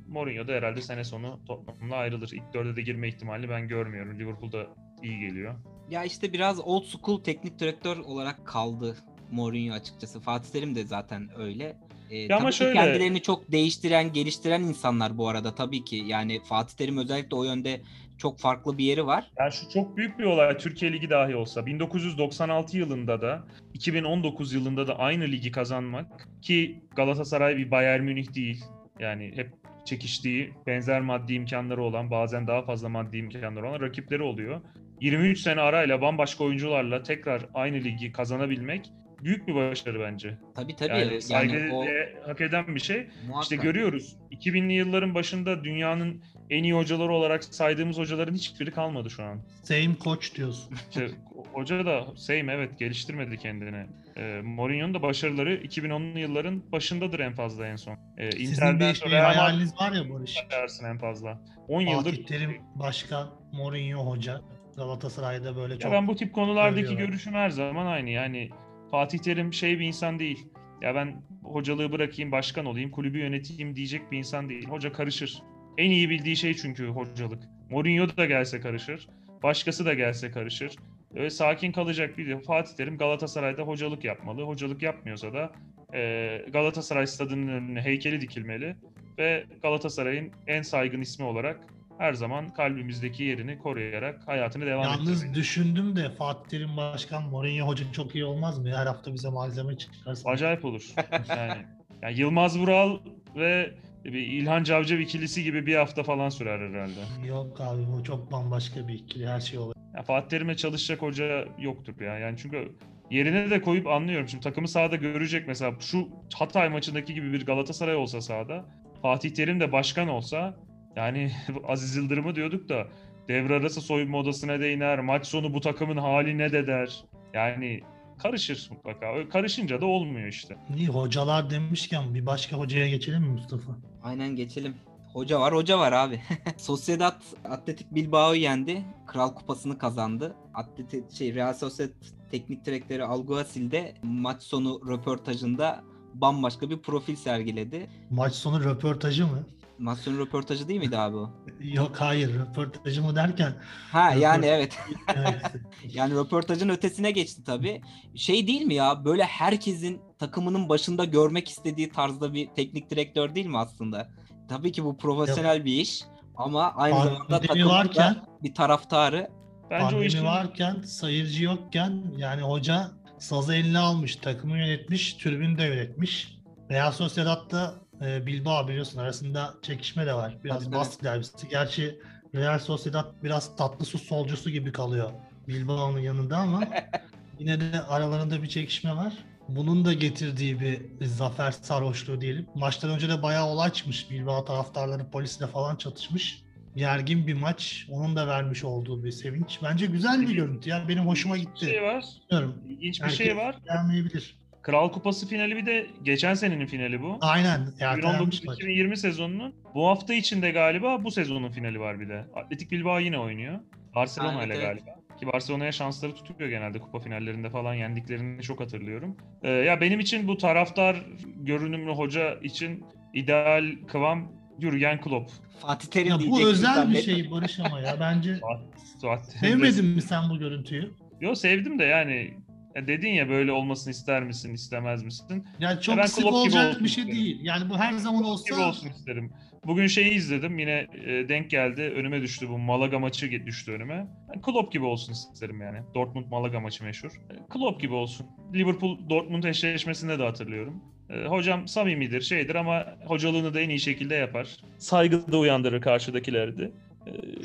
Mourinho 0.08 0.48
da 0.48 0.52
herhalde 0.52 0.82
sene 0.82 1.04
sonu 1.04 1.40
Tottenham'la 1.46 1.96
ayrılır. 1.96 2.30
İlk 2.32 2.54
dörde 2.54 2.76
de 2.76 2.82
girme 2.82 3.08
ihtimali 3.08 3.48
ben 3.48 3.68
görmüyorum. 3.68 4.18
Liverpool'da 4.18 4.66
iyi 5.02 5.20
geliyor. 5.20 5.54
Ya 5.90 6.04
işte 6.04 6.32
biraz 6.32 6.60
old 6.60 6.84
school 6.84 7.22
teknik 7.24 7.58
direktör 7.58 7.96
olarak 7.96 8.46
kaldı 8.46 8.96
Mourinho 9.30 9.74
açıkçası. 9.74 10.20
Fatih 10.20 10.50
Terim 10.50 10.74
de 10.74 10.84
zaten 10.84 11.30
öyle. 11.36 11.76
Ee, 12.10 12.28
tabii 12.28 12.40
ama 12.40 12.52
şöyle- 12.52 12.72
kendilerini 12.74 13.22
çok 13.22 13.52
değiştiren, 13.52 14.12
geliştiren 14.12 14.60
insanlar 14.62 15.18
bu 15.18 15.28
arada 15.28 15.54
tabii 15.54 15.84
ki. 15.84 15.96
Yani 16.06 16.40
Fatih 16.44 16.76
Terim 16.76 16.98
özellikle 16.98 17.36
o 17.36 17.44
yönde 17.44 17.80
çok 18.18 18.38
farklı 18.38 18.78
bir 18.78 18.84
yeri 18.84 19.06
var. 19.06 19.30
Yani 19.38 19.52
şu 19.52 19.68
çok 19.68 19.96
büyük 19.96 20.18
bir 20.18 20.24
olay 20.24 20.58
Türkiye 20.58 20.92
Ligi 20.92 21.10
dahi 21.10 21.36
olsa. 21.36 21.66
1996 21.66 22.78
yılında 22.78 23.22
da 23.22 23.44
2019 23.74 24.52
yılında 24.52 24.86
da 24.86 24.98
aynı 24.98 25.24
ligi 25.24 25.50
kazanmak 25.50 26.28
ki 26.42 26.82
Galatasaray 26.96 27.56
bir 27.56 27.70
Bayern 27.70 28.02
Münih 28.02 28.34
değil. 28.34 28.64
Yani 29.00 29.32
hep 29.34 29.50
çekiştiği, 29.84 30.52
benzer 30.66 31.00
maddi 31.00 31.34
imkanları 31.34 31.82
olan, 31.82 32.10
bazen 32.10 32.46
daha 32.46 32.62
fazla 32.62 32.88
maddi 32.88 33.16
imkanları 33.16 33.68
olan 33.68 33.80
rakipleri 33.80 34.22
oluyor. 34.22 34.60
23 35.00 35.38
sene 35.40 35.60
arayla 35.60 36.00
bambaşka 36.00 36.44
oyuncularla 36.44 37.02
tekrar 37.02 37.46
aynı 37.54 37.76
ligi 37.76 38.12
kazanabilmek 38.12 38.90
büyük 39.22 39.48
bir 39.48 39.54
başarı 39.54 40.00
bence. 40.00 40.38
Tabii 40.54 40.76
tabii. 40.76 40.90
Yani, 40.90 41.02
Yani, 41.02 41.22
saygı 41.22 41.68
o 41.72 41.84
hak 42.26 42.40
eden 42.40 42.74
bir 42.74 42.80
şey. 42.80 43.06
muhakkak. 43.26 43.42
İşte 43.42 43.56
görüyoruz. 43.56 44.16
2000'li 44.32 44.72
yılların 44.72 45.14
başında 45.14 45.64
dünyanın 45.64 46.22
en 46.50 46.64
iyi 46.64 46.72
hocaları 46.74 47.12
olarak 47.12 47.44
saydığımız 47.44 47.98
hocaların 47.98 48.34
hiçbiri 48.34 48.70
kalmadı 48.70 49.10
şu 49.10 49.22
an. 49.24 49.40
Same 49.62 49.94
koç 50.04 50.34
diyorsun. 50.36 50.74
İşte 50.90 51.08
hoca 51.52 51.86
da 51.86 52.06
Same 52.16 52.52
evet 52.52 52.78
geliştirmedi 52.78 53.38
kendini. 53.38 53.86
E, 54.16 54.40
Mourinho'nun 54.44 54.94
da 54.94 55.02
başarıları 55.02 55.54
2010'lu 55.54 56.18
yılların 56.18 56.72
başındadır 56.72 57.18
en 57.20 57.34
fazla 57.34 57.66
en 57.66 57.76
son. 57.76 57.98
E, 58.18 58.30
Sizin 58.32 58.52
Inter'den 58.54 58.90
bir 58.90 58.94
şey 58.94 59.10
Real 59.10 59.34
hayaliniz 59.34 59.74
var 59.80 59.92
ya 59.92 60.10
Barış. 60.10 60.36
Dersin 60.50 60.84
en 60.86 60.98
fazla. 60.98 61.40
10 61.68 61.80
yıldır 61.80 62.10
Fatih 62.10 62.26
Terim 62.26 62.56
başkan, 62.74 63.30
Mourinho 63.52 64.06
hoca. 64.06 64.40
Galatasaray'da 64.76 65.56
böyle 65.56 65.74
Ya 65.74 65.80
çok 65.80 65.92
ben 65.92 66.08
bu 66.08 66.16
tip 66.16 66.32
konulardaki 66.34 66.80
görüyorlar. 66.82 67.06
görüşüm 67.06 67.32
her 67.34 67.50
zaman 67.50 67.86
aynı. 67.86 68.10
Yani 68.10 68.50
Fatih 68.94 69.18
Terim 69.18 69.52
şey 69.52 69.78
bir 69.78 69.86
insan 69.86 70.18
değil. 70.18 70.46
Ya 70.82 70.94
ben 70.94 71.22
hocalığı 71.42 71.92
bırakayım, 71.92 72.32
başkan 72.32 72.66
olayım, 72.66 72.90
kulübü 72.90 73.18
yöneteyim 73.18 73.76
diyecek 73.76 74.12
bir 74.12 74.18
insan 74.18 74.48
değil. 74.48 74.68
Hoca 74.68 74.92
karışır. 74.92 75.42
En 75.78 75.90
iyi 75.90 76.10
bildiği 76.10 76.36
şey 76.36 76.54
çünkü 76.54 76.86
hocalık. 76.86 77.42
Mourinho 77.70 78.16
da 78.16 78.26
gelse 78.26 78.60
karışır. 78.60 79.08
Başkası 79.42 79.86
da 79.86 79.94
gelse 79.94 80.30
karışır. 80.30 80.76
Öyle 81.14 81.30
sakin 81.30 81.72
kalacak 81.72 82.18
bir 82.18 82.28
de 82.28 82.40
Fatih 82.40 82.76
Terim 82.76 82.98
Galatasaray'da 82.98 83.62
hocalık 83.62 84.04
yapmalı. 84.04 84.42
Hocalık 84.42 84.82
yapmıyorsa 84.82 85.32
da 85.32 85.52
e, 85.94 86.44
Galatasaray 86.52 87.06
stadının 87.06 87.48
önüne 87.48 87.80
heykeli 87.80 88.20
dikilmeli 88.20 88.76
ve 89.18 89.44
Galatasaray'ın 89.62 90.32
en 90.46 90.62
saygın 90.62 91.00
ismi 91.00 91.24
olarak 91.24 91.60
her 91.98 92.12
zaman 92.12 92.54
kalbimizdeki 92.54 93.24
yerini 93.24 93.58
koruyarak 93.58 94.28
hayatını 94.28 94.66
devam 94.66 94.84
ettirmeli. 94.84 95.08
Yalnız 95.08 95.34
düşündüm 95.34 95.96
de 95.96 96.10
Fatih 96.10 96.48
Terim 96.48 96.76
başkan, 96.76 97.22
Mourinho 97.22 97.66
hoca 97.66 97.92
çok 97.92 98.14
iyi 98.14 98.24
olmaz 98.24 98.58
mı? 98.58 98.76
Her 98.76 98.86
hafta 98.86 99.14
bize 99.14 99.30
malzeme 99.30 99.78
çıkarsın. 99.78 100.28
Acayip 100.28 100.64
olur. 100.64 100.92
Yani, 101.28 101.62
yani 102.02 102.18
Yılmaz 102.18 102.58
Vural 102.58 102.98
ve 103.36 103.74
bir 104.04 104.26
İlhan 104.26 104.64
Cavcav 104.64 104.98
ikilisi 104.98 105.44
gibi 105.44 105.66
bir 105.66 105.76
hafta 105.76 106.02
falan 106.02 106.28
sürer 106.28 106.70
herhalde. 106.70 107.26
Yok 107.28 107.60
abi 107.60 107.82
bu 107.92 108.04
çok 108.04 108.32
bambaşka 108.32 108.88
bir 108.88 108.94
ikili. 108.94 109.28
Her 109.28 109.40
şey 109.40 109.58
olur. 109.58 109.74
Ya 109.96 110.02
Fatih 110.02 110.28
Terim'e 110.28 110.56
çalışacak 110.56 111.02
hoca 111.02 111.44
yoktur 111.58 112.00
ya. 112.00 112.18
Yani 112.18 112.38
çünkü 112.38 112.72
yerine 113.10 113.50
de 113.50 113.60
koyup 113.60 113.86
anlıyorum. 113.86 114.28
Şimdi 114.28 114.44
takımı 114.44 114.68
sahada 114.68 114.96
görecek 114.96 115.48
mesela 115.48 115.74
şu 115.80 116.08
Hatay 116.34 116.68
maçındaki 116.68 117.14
gibi 117.14 117.32
bir 117.32 117.46
Galatasaray 117.46 117.96
olsa 117.96 118.20
sahada 118.20 118.64
Fatih 119.02 119.30
Terim 119.30 119.60
de 119.60 119.72
başkan 119.72 120.08
olsa 120.08 120.56
yani 120.96 121.32
Aziz 121.68 121.96
Yıldırım'ı 121.96 122.34
diyorduk 122.34 122.68
da 122.68 122.86
devre 123.28 123.54
arası 123.54 123.80
soyunma 123.80 124.18
odasına 124.18 124.60
değiner. 124.60 125.00
Maç 125.00 125.26
sonu 125.26 125.54
bu 125.54 125.60
takımın 125.60 125.96
hali 125.96 126.38
ne 126.38 126.52
de 126.52 126.66
der. 126.66 127.04
Yani 127.34 127.80
karışır 128.22 128.68
mutlaka. 128.70 129.28
Karışınca 129.28 129.80
da 129.80 129.86
olmuyor 129.86 130.28
işte. 130.28 130.56
İyi 130.76 130.88
hocalar 130.88 131.50
demişken 131.50 132.14
bir 132.14 132.26
başka 132.26 132.56
hocaya 132.56 132.88
geçelim 132.88 133.22
mi 133.22 133.28
Mustafa? 133.28 133.72
Aynen 134.02 134.36
geçelim. 134.36 134.74
Hoca 135.12 135.40
var, 135.40 135.54
hoca 135.54 135.78
var 135.78 135.92
abi. 135.92 136.20
Sociedad 136.56 137.22
Atletik 137.44 137.94
Bilbao'yu 137.94 138.40
yendi. 138.40 138.82
Kral 139.06 139.34
Kupası'nı 139.34 139.78
kazandı. 139.78 140.34
Atletik 140.54 141.12
şey 141.12 141.34
Real 141.34 141.54
Sociedad 141.54 141.92
teknik 142.30 142.64
direktörü 142.64 143.02
Alguacil 143.02 143.70
de 143.70 143.94
maç 144.02 144.42
sonu 144.42 144.80
röportajında 144.88 145.84
bambaşka 146.14 146.70
bir 146.70 146.78
profil 146.78 147.16
sergiledi. 147.16 147.90
Maç 148.10 148.34
sonu 148.34 148.64
röportajı 148.64 149.26
mı? 149.26 149.46
Maç 149.78 149.98
sonu 149.98 150.18
röportajı 150.18 150.68
değil 150.68 150.80
miydi 150.80 150.98
abi 150.98 151.16
o? 151.16 151.30
Yok 151.60 151.96
hayır 152.00 152.34
röportajı 152.34 153.02
mı 153.02 153.16
derken 153.16 153.54
Ha 153.92 154.12
yani 154.12 154.46
Röport- 154.46 154.74
evet. 155.16 155.42
Yani 155.88 156.14
röportajın 156.14 156.68
ötesine 156.68 157.10
geçti 157.10 157.44
tabii. 157.44 157.82
Şey 158.14 158.46
değil 158.46 158.62
mi 158.62 158.74
ya 158.74 159.04
böyle 159.04 159.24
herkesin 159.24 160.00
takımının 160.18 160.68
başında 160.68 161.04
görmek 161.04 161.48
istediği 161.48 161.90
tarzda 161.90 162.34
bir 162.34 162.48
teknik 162.56 162.90
direktör 162.90 163.34
değil 163.34 163.46
mi 163.46 163.58
aslında? 163.58 164.08
Tabii 164.48 164.72
ki 164.72 164.84
bu 164.84 164.96
profesyonel 164.96 165.64
bir 165.64 165.72
iş 165.72 166.04
ama 166.36 166.72
aynı 166.76 167.04
zamanda 167.04 167.40
takımın 167.40 167.68
varken 167.68 168.16
bir 168.42 168.54
taraftarı. 168.54 169.30
Bence 169.70 169.84
o 169.84 169.88
pandemi 169.88 170.06
işin 170.06 170.24
varken 170.24 170.82
sayırcı 170.82 171.44
yokken 171.44 172.04
yani 172.16 172.42
hoca 172.42 172.90
sazı 173.18 173.54
eline 173.54 173.78
almış, 173.78 174.16
takımı 174.16 174.58
yönetmiş, 174.58 175.14
tribünü 175.14 175.58
de 175.58 175.62
yönetmiş. 175.62 176.38
Real 176.70 176.92
Sociedad'da 176.92 177.74
e, 178.04 178.26
Bilbao 178.26 178.68
biliyorsun 178.68 178.98
arasında 178.98 179.54
çekişme 179.62 180.06
de 180.06 180.14
var. 180.14 180.36
Biraz 180.44 180.64
Tabii, 180.64 180.74
baskı 180.74 181.04
derbisi. 181.04 181.48
Gerçi 181.48 181.98
Real 182.34 182.58
Sociedad 182.58 183.06
biraz 183.22 183.56
tatlı 183.56 183.84
su 183.84 183.98
solcusu 183.98 184.50
gibi 184.50 184.72
kalıyor 184.72 185.10
Bilbao'nun 185.48 185.98
yanında 185.98 186.36
ama 186.36 186.64
yine 187.38 187.60
de 187.60 187.82
aralarında 187.88 188.42
bir 188.42 188.48
çekişme 188.48 188.96
var. 188.96 189.12
Bunun 189.48 189.84
da 189.84 189.92
getirdiği 189.92 190.60
bir 190.60 191.06
zafer 191.06 191.50
sarhoşluğu 191.50 192.20
diyelim. 192.20 192.46
Maçtan 192.54 192.90
önce 192.90 193.08
de 193.08 193.22
bayağı 193.22 193.46
olay 193.46 193.72
çıkmış. 193.72 194.10
Bilbao 194.10 194.44
taraftarları 194.44 195.10
polisle 195.10 195.46
falan 195.46 195.76
çatışmış. 195.76 196.44
Gergin 196.76 197.26
bir 197.26 197.34
maç. 197.34 197.86
Onun 197.90 198.16
da 198.16 198.26
vermiş 198.26 198.64
olduğu 198.64 199.04
bir 199.04 199.10
sevinç. 199.10 199.58
Bence 199.62 199.86
güzel 199.86 200.20
bir 200.20 200.34
görüntü. 200.34 200.70
Yani 200.70 200.88
benim 200.88 201.06
hoşuma 201.06 201.34
bir 201.34 201.40
gitti. 201.40 201.66
şey 201.66 201.82
var. 201.82 202.04
Bilmiyorum. 202.30 202.54
İlginç 202.68 202.98
bir 203.00 203.04
Herkes 203.04 203.18
şey 203.18 203.36
var. 203.36 203.56
Gelmeyebilir. 203.64 204.36
Kral 204.64 204.92
Kupası 204.92 205.28
finali 205.28 205.56
bir 205.56 205.66
de 205.66 205.86
geçen 206.02 206.34
senenin 206.34 206.66
finali 206.66 207.02
bu. 207.02 207.18
Aynen. 207.20 207.68
Ertelenmiş 207.80 208.44
maç. 208.44 208.58
2019-2020 208.58 208.96
sezonunun 208.96 209.54
bu 209.74 209.88
hafta 209.88 210.14
içinde 210.14 210.50
galiba 210.50 211.04
bu 211.04 211.10
sezonun 211.10 211.50
finali 211.50 211.80
var 211.80 212.00
bir 212.00 212.08
de. 212.08 212.24
Atletik 212.34 212.70
Bilbao 212.70 212.98
yine 212.98 213.18
oynuyor. 213.18 213.60
Barcelona 213.94 214.44
ile 214.44 214.54
evet, 214.54 214.64
galiba. 214.64 214.96
Ki 215.20 215.26
Barcelona'ya 215.26 215.72
şansları 215.72 216.14
tutuyor 216.14 216.50
genelde 216.50 216.78
kupa 216.78 216.98
finallerinde 216.98 217.50
falan 217.50 217.74
yendiklerini 217.74 218.42
çok 218.42 218.60
hatırlıyorum. 218.60 219.16
Ee, 219.42 219.50
ya 219.50 219.80
benim 219.80 220.00
için 220.00 220.28
bu 220.28 220.36
taraftar 220.36 220.96
görünümlü 221.36 221.92
hoca 221.92 222.34
için 222.34 222.84
ideal 223.14 223.64
kıvam 223.86 224.32
Jurgen 224.60 225.00
Klopp. 225.00 225.30
Fatih 225.60 225.88
Terim 225.88 226.08
Ya 226.08 226.18
bu 226.26 226.48
özel 226.48 226.90
bir 226.90 227.02
şey 227.02 227.30
Barış 227.30 227.60
ama 227.60 227.80
ya. 227.80 227.96
Bence 228.00 228.40
Suat- 229.00 229.40
sevmedin 229.40 229.84
mi 229.84 230.02
sen 230.02 230.30
bu 230.30 230.38
görüntüyü? 230.38 230.90
Yo 231.20 231.34
sevdim 231.34 231.78
de 231.78 231.84
yani 231.84 232.34
ya 232.76 232.86
dedin 232.86 233.10
ya 233.10 233.28
böyle 233.28 233.52
olmasını 233.52 233.90
ister 233.90 234.22
misin, 234.22 234.54
istemez 234.54 235.02
misin? 235.02 235.44
Yani 235.58 235.80
çok 235.80 235.96
ben 235.96 236.06
sık 236.06 236.24
Klopp 236.24 236.46
gibi 236.46 236.56
olacak 236.56 236.82
bir 236.82 236.88
şey 236.88 237.04
isterim. 237.04 237.20
değil. 237.20 237.40
Yani 237.42 237.70
bu 237.70 237.78
her 237.78 237.92
zaman 237.92 238.20
gibi 238.22 238.30
olsa 238.30 238.68
olsun 238.68 238.88
isterim. 238.88 239.32
Bugün 239.66 239.86
şeyi 239.86 240.10
izledim 240.10 240.58
yine 240.58 240.86
e, 241.04 241.28
denk 241.28 241.50
geldi 241.50 241.82
önüme 241.82 242.22
düştü 242.22 242.48
bu 242.48 242.58
Malaga 242.58 242.98
maçı 242.98 243.46
düştü 243.46 243.72
önüme. 243.72 244.06
Klopp 244.42 244.72
gibi 244.72 244.84
olsun 244.84 245.12
isterim 245.12 245.60
yani. 245.60 245.78
Dortmund 245.94 246.26
Malaga 246.30 246.60
maçı 246.60 246.84
meşhur. 246.84 247.10
E, 247.30 247.34
Klopp 247.50 247.80
gibi 247.80 247.94
olsun. 247.94 248.26
Liverpool 248.54 248.98
Dortmund 249.10 249.44
eşleşmesinde 249.44 250.18
de 250.18 250.22
hatırlıyorum. 250.22 250.82
E, 251.10 251.24
hocam 251.24 251.68
samimidir 251.68 252.20
şeydir 252.20 252.54
ama 252.54 252.86
hocalığını 253.06 253.54
da 253.54 253.60
en 253.60 253.68
iyi 253.68 253.80
şekilde 253.80 254.14
yapar. 254.14 254.56
Saygı 254.78 255.32
da 255.32 255.38
uyandırır 255.38 255.80
karşıdakilerde. 255.80 256.64
E, 256.64 256.72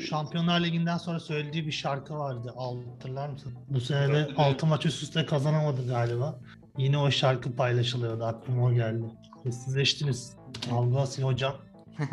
Şampiyonlar 0.08 0.60
Ligi'nden 0.60 0.96
sonra 0.98 1.20
söylediği 1.20 1.66
bir 1.66 1.72
şarkı 1.72 2.14
vardı. 2.14 2.54
Hatırlar 2.92 3.28
mısın? 3.28 3.52
Bu 3.68 3.80
sene 3.80 3.98
de 3.98 4.02
Hatırlıyorum. 4.02 4.34
6 4.38 4.66
maç 4.66 4.86
üst 4.86 5.02
üste 5.02 5.26
kazanamadı 5.26 5.88
galiba. 5.88 6.40
Yine 6.78 6.98
o 6.98 7.10
şarkı 7.10 7.56
paylaşılıyordu. 7.56 8.24
Aklıma 8.24 8.66
o 8.66 8.72
geldi. 8.72 9.04
Sessizleştiniz. 9.42 10.36
Algasi 10.72 11.22
hocam. 11.22 11.54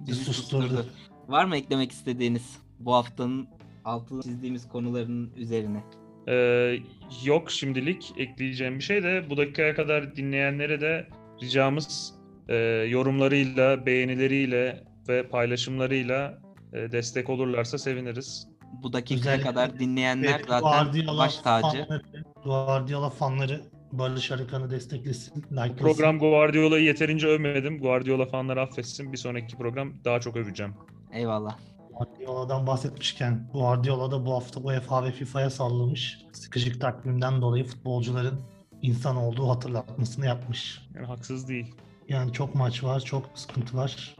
Bizi 0.00 0.24
susturdu. 0.24 0.62
susturdu. 0.62 0.86
Var 1.28 1.44
mı 1.44 1.56
eklemek 1.56 1.92
istediğiniz 1.92 2.58
bu 2.78 2.94
haftanın 2.94 3.48
altını 3.84 4.22
çizdiğimiz 4.22 4.68
konuların 4.68 5.32
üzerine? 5.36 5.84
Ee, 6.28 6.78
yok 7.24 7.50
şimdilik 7.50 8.12
ekleyeceğim 8.16 8.78
bir 8.78 8.84
şey 8.84 9.02
de 9.02 9.30
bu 9.30 9.36
dakikaya 9.36 9.74
kadar 9.74 10.16
dinleyenlere 10.16 10.80
de 10.80 11.08
ricamız 11.42 12.14
e, 12.48 12.56
yorumlarıyla, 12.88 13.86
beğenileriyle 13.86 14.84
ve 15.08 15.28
paylaşımlarıyla 15.28 16.38
destek 16.72 17.30
olurlarsa 17.30 17.78
seviniriz. 17.78 18.48
Bu 18.82 18.92
dakikaya 18.92 19.20
Özellikle 19.20 19.50
kadar 19.50 19.78
dinleyenler 19.78 20.38
Pep 20.38 20.46
zaten 20.48 20.60
Guardiola 20.60 21.18
baş 21.18 21.36
tacı. 21.36 21.86
fanları, 21.86 22.02
Guardiola 22.44 23.10
fanları 23.10 23.60
Barış 23.92 24.32
Arıkan'ı 24.32 24.70
desteklesin. 24.70 25.42
Likelasın. 25.50 25.76
Program 25.76 26.18
Guardiola'yı 26.18 26.84
yeterince 26.84 27.26
övmedim. 27.26 27.78
Guardiola 27.78 28.26
fanları 28.26 28.60
affetsin. 28.60 29.12
Bir 29.12 29.16
sonraki 29.16 29.56
program 29.56 29.92
daha 30.04 30.20
çok 30.20 30.36
öveceğim. 30.36 30.74
Eyvallah. 31.12 31.58
Guardiola'dan 31.98 32.66
bahsetmişken 32.66 33.48
Guardiola 33.52 34.10
da 34.10 34.26
bu 34.26 34.34
hafta 34.34 34.60
UEFA 34.60 35.04
ve 35.04 35.12
FIFA'ya 35.12 35.50
sallamış. 35.50 36.18
Sıkıcık 36.32 36.80
takvimden 36.80 37.42
dolayı 37.42 37.64
futbolcuların 37.64 38.40
insan 38.82 39.16
olduğu 39.16 39.48
hatırlatmasını 39.48 40.26
yapmış. 40.26 40.80
Yani 40.94 41.06
haksız 41.06 41.48
değil. 41.48 41.74
Yani 42.08 42.32
çok 42.32 42.54
maç 42.54 42.84
var, 42.84 43.00
çok 43.00 43.30
sıkıntı 43.34 43.76
var. 43.76 44.16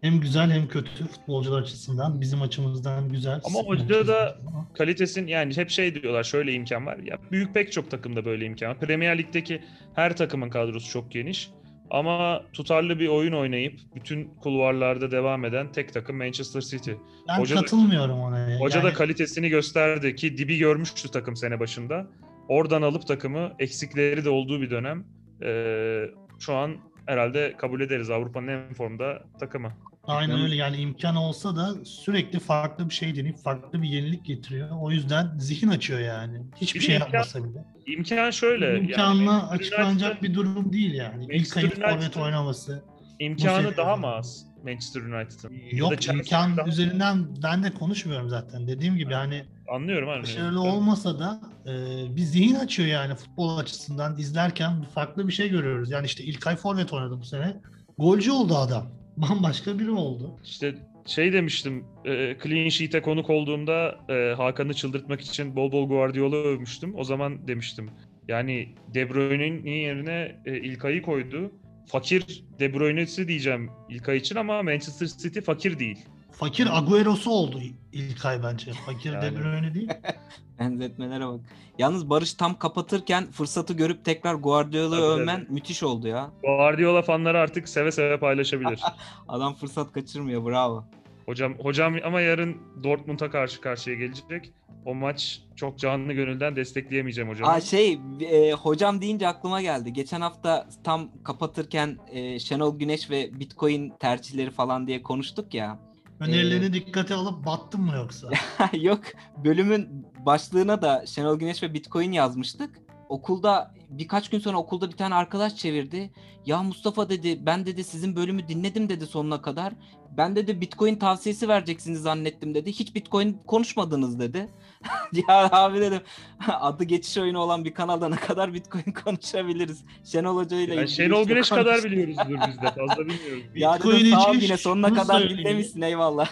Hem 0.00 0.20
güzel 0.20 0.50
hem 0.50 0.68
kötü 0.68 1.06
futbolcular 1.06 1.62
açısından. 1.62 2.20
Bizim 2.20 2.42
açımızdan 2.42 3.08
güzel. 3.08 3.40
Ama 3.44 3.58
hoca 3.58 4.06
da- 4.06 4.36
kalitesin 4.74 5.26
yani 5.26 5.56
hep 5.56 5.70
şey 5.70 6.02
diyorlar 6.02 6.24
şöyle 6.24 6.52
imkan 6.52 6.86
var. 6.86 6.98
Ya 7.04 7.18
büyük 7.32 7.54
pek 7.54 7.72
çok 7.72 7.90
takımda 7.90 8.24
böyle 8.24 8.44
imkan 8.44 8.68
var. 8.70 8.78
Premier 8.80 9.18
Lig'deki 9.18 9.62
her 9.94 10.16
takımın 10.16 10.50
kadrosu 10.50 10.90
çok 10.90 11.10
geniş. 11.10 11.50
Ama 11.90 12.42
tutarlı 12.52 12.98
bir 12.98 13.08
oyun 13.08 13.32
oynayıp 13.32 13.80
bütün 13.94 14.24
kulvarlarda 14.34 15.10
devam 15.10 15.44
eden 15.44 15.72
tek 15.72 15.92
takım 15.92 16.16
Manchester 16.16 16.60
City. 16.60 16.90
Ben 17.28 17.38
Hoca 17.38 17.56
da- 17.56 17.60
katılmıyorum 17.60 18.20
ona. 18.20 18.56
Hoca 18.60 18.82
da 18.82 18.92
kalitesini 18.92 19.48
gösterdi 19.48 20.16
ki 20.16 20.38
dibi 20.38 20.58
görmüştü 20.58 21.08
takım 21.10 21.36
sene 21.36 21.60
başında. 21.60 22.06
Oradan 22.48 22.82
alıp 22.82 23.06
takımı 23.06 23.52
eksikleri 23.58 24.24
de 24.24 24.30
olduğu 24.30 24.60
bir 24.60 24.70
dönem. 24.70 25.04
Ee, 25.44 26.02
şu 26.38 26.54
an 26.54 26.76
herhalde 27.10 27.54
kabul 27.58 27.80
ederiz 27.80 28.10
Avrupa'nın 28.10 28.48
en 28.48 28.74
formda 28.74 29.22
takımı. 29.40 29.72
Aynen 30.04 30.40
öyle 30.42 30.54
yani 30.56 30.76
imkan 30.76 31.16
olsa 31.16 31.56
da 31.56 31.84
sürekli 31.84 32.38
farklı 32.38 32.88
bir 32.88 32.94
şey 32.94 33.16
deneyip 33.16 33.38
farklı 33.38 33.82
bir 33.82 33.88
yenilik 33.88 34.24
getiriyor. 34.24 34.68
O 34.80 34.90
yüzden 34.90 35.38
zihin 35.38 35.68
açıyor 35.68 36.00
yani. 36.00 36.38
Hiçbir 36.56 36.80
Bir 36.80 36.84
şey 36.84 36.96
imkan- 36.96 37.00
yapmasa 37.04 37.44
bile. 37.44 37.64
İmkan 37.86 38.30
şöyle. 38.30 38.78
İmkanla 38.80 39.32
Manchester 39.32 39.56
açıklanacak 39.56 40.22
bir 40.22 40.34
durum 40.34 40.72
değil 40.72 40.94
yani. 40.94 41.26
İlk 41.30 41.56
ayıp 41.56 41.74
forvet 41.82 42.16
oynaması. 42.16 42.82
imkanı 43.18 43.76
daha 43.76 43.96
mı 43.96 44.06
az 44.06 44.46
Manchester 44.64 45.00
United'ın? 45.00 45.76
Yok 45.76 46.08
imkan 46.08 46.56
daha- 46.56 46.68
üzerinden 46.68 47.26
ben 47.42 47.62
de 47.62 47.70
konuşmuyorum 47.74 48.28
zaten. 48.28 48.66
Dediğim 48.68 48.96
gibi 48.96 49.14
hani 49.14 49.44
Anlıyorum 49.70 50.08
hani. 50.08 50.22
başarılı 50.22 50.60
olmasa 50.60 51.18
da 51.18 51.40
e, 51.66 51.72
bir 52.16 52.22
zihin 52.22 52.54
açıyor 52.54 52.88
yani 52.88 53.14
futbol 53.14 53.58
açısından 53.58 54.18
izlerken 54.18 54.82
farklı 54.82 55.28
bir 55.28 55.32
şey 55.32 55.48
görüyoruz. 55.48 55.90
Yani 55.90 56.06
işte 56.06 56.24
İlkay 56.24 56.56
forvet 56.56 56.92
oynadı 56.92 57.20
bu 57.20 57.24
sene. 57.24 57.56
Golcü 57.98 58.30
oldu 58.30 58.56
adam. 58.56 58.86
Bambaşka 59.16 59.78
biri 59.78 59.90
oldu. 59.90 60.38
İşte 60.44 60.74
şey 61.06 61.32
demiştim, 61.32 61.84
e, 62.04 62.36
clean 62.42 62.68
sheet'e 62.68 63.02
konuk 63.02 63.30
olduğumda 63.30 63.98
e, 64.08 64.34
Hakan'ı 64.34 64.74
çıldırtmak 64.74 65.20
için 65.20 65.56
bol 65.56 65.72
bol 65.72 65.88
Guardiola 65.88 66.36
övmüştüm. 66.36 66.94
O 66.96 67.04
zaman 67.04 67.48
demiştim. 67.48 67.90
Yani 68.28 68.74
De 68.94 69.10
Bruyne'nin 69.10 69.66
yerine 69.66 70.42
e, 70.46 70.56
İlkay'ı 70.56 71.02
koydu. 71.02 71.52
Fakir 71.86 72.44
De 72.58 72.74
Bruyne'si 72.74 73.28
diyeceğim 73.28 73.70
İlkay 73.88 74.16
için 74.16 74.36
ama 74.36 74.62
Manchester 74.62 75.06
City 75.06 75.40
fakir 75.40 75.78
değil. 75.78 75.98
Fakir 76.40 76.78
Agüero'su 76.78 77.30
oldu 77.30 77.60
İlkay 77.92 78.42
bence. 78.42 78.72
Fakir 78.72 79.12
Yani. 79.12 79.22
De 79.22 79.36
Bruyne 79.36 79.74
değil. 79.74 79.88
Benzetmelere 80.58 81.26
bak. 81.26 81.40
Yalnız 81.78 82.10
Barış 82.10 82.34
tam 82.34 82.58
kapatırken 82.58 83.30
fırsatı 83.30 83.74
görüp 83.74 84.04
tekrar 84.04 84.34
Guardiola'yı 84.34 85.02
Tabii, 85.02 85.20
övmen 85.20 85.46
müthiş 85.48 85.82
oldu 85.82 86.08
ya. 86.08 86.30
Guardiola 86.42 87.02
fanları 87.02 87.38
artık 87.38 87.68
seve 87.68 87.92
seve 87.92 88.18
paylaşabilir. 88.18 88.80
Adam 89.28 89.54
fırsat 89.54 89.92
kaçırmıyor 89.92 90.46
bravo. 90.46 90.84
hocam 91.26 91.54
hocam 91.58 91.94
ama 92.04 92.20
yarın 92.20 92.56
Dortmund'a 92.84 93.30
karşı 93.30 93.60
karşıya 93.60 93.96
gelecek. 93.96 94.52
O 94.84 94.94
maç 94.94 95.42
çok 95.56 95.78
canlı 95.78 96.12
gönülden 96.12 96.56
destekleyemeyeceğim 96.56 97.30
hocam. 97.30 97.48
Aa 97.48 97.60
şey 97.60 98.00
e, 98.20 98.52
hocam 98.52 99.00
deyince 99.00 99.28
aklıma 99.28 99.62
geldi. 99.62 99.92
Geçen 99.92 100.20
hafta 100.20 100.68
tam 100.84 101.08
kapatırken 101.24 101.98
e, 102.10 102.38
Şenol 102.38 102.78
Güneş 102.78 103.10
ve 103.10 103.40
Bitcoin 103.40 103.92
tercihleri 104.00 104.50
falan 104.50 104.86
diye 104.86 105.02
konuştuk 105.02 105.54
ya. 105.54 105.89
Önerilerini 106.20 106.72
dikkate 106.72 107.14
alıp 107.14 107.46
battın 107.46 107.80
mı 107.80 107.94
yoksa? 107.94 108.28
Yok 108.72 109.00
bölümün 109.44 110.06
başlığına 110.26 110.82
da 110.82 111.06
Şenol 111.06 111.38
Güneş 111.38 111.62
ve 111.62 111.74
Bitcoin 111.74 112.12
yazmıştık. 112.12 112.78
Okulda 113.08 113.74
birkaç 113.90 114.30
gün 114.30 114.38
sonra 114.38 114.56
okulda 114.58 114.90
bir 114.90 114.96
tane 114.96 115.14
arkadaş 115.14 115.56
çevirdi. 115.56 116.10
Ya 116.46 116.62
Mustafa 116.62 117.08
dedi 117.08 117.46
ben 117.46 117.66
dedi 117.66 117.84
sizin 117.84 118.16
bölümü 118.16 118.48
dinledim 118.48 118.88
dedi 118.88 119.06
sonuna 119.06 119.42
kadar. 119.42 119.72
Ben 120.16 120.36
dedi 120.36 120.60
Bitcoin 120.60 120.96
tavsiyesi 120.96 121.48
vereceksiniz 121.48 122.02
zannettim 122.02 122.54
dedi. 122.54 122.72
Hiç 122.72 122.94
Bitcoin 122.94 123.40
konuşmadınız 123.46 124.18
dedi. 124.20 124.48
ya 125.28 125.48
abi 125.52 125.80
dedim 125.80 126.00
adı 126.60 126.84
geçiş 126.84 127.18
oyunu 127.18 127.38
olan 127.38 127.64
bir 127.64 127.74
kanalda 127.74 128.08
ne 128.08 128.16
kadar 128.16 128.54
Bitcoin 128.54 128.92
konuşabiliriz. 129.04 129.84
Şenol 130.04 130.36
Hoca 130.36 130.56
ile 130.56 130.74
Yani 130.74 130.84
ilgili 130.84 130.96
Şenol 130.96 131.20
işte 131.20 131.32
Güneş 131.34 131.48
konuş- 131.48 131.64
kadar 131.64 131.84
biliyoruzdur 131.84 132.34
biz 132.48 132.62
de 132.62 132.70
fazla 132.70 132.98
bilmiyoruz. 132.98 133.42
Ya 133.54 133.74
Bitcoin 133.74 133.96
dedim 133.96 134.18
için 134.18 134.40
yine 134.40 134.56
sonuna 134.56 134.94
kadar 134.94 135.18
söyleyeyim. 135.20 135.38
dinlemişsin 135.38 135.82
eyvallah. 135.82 136.28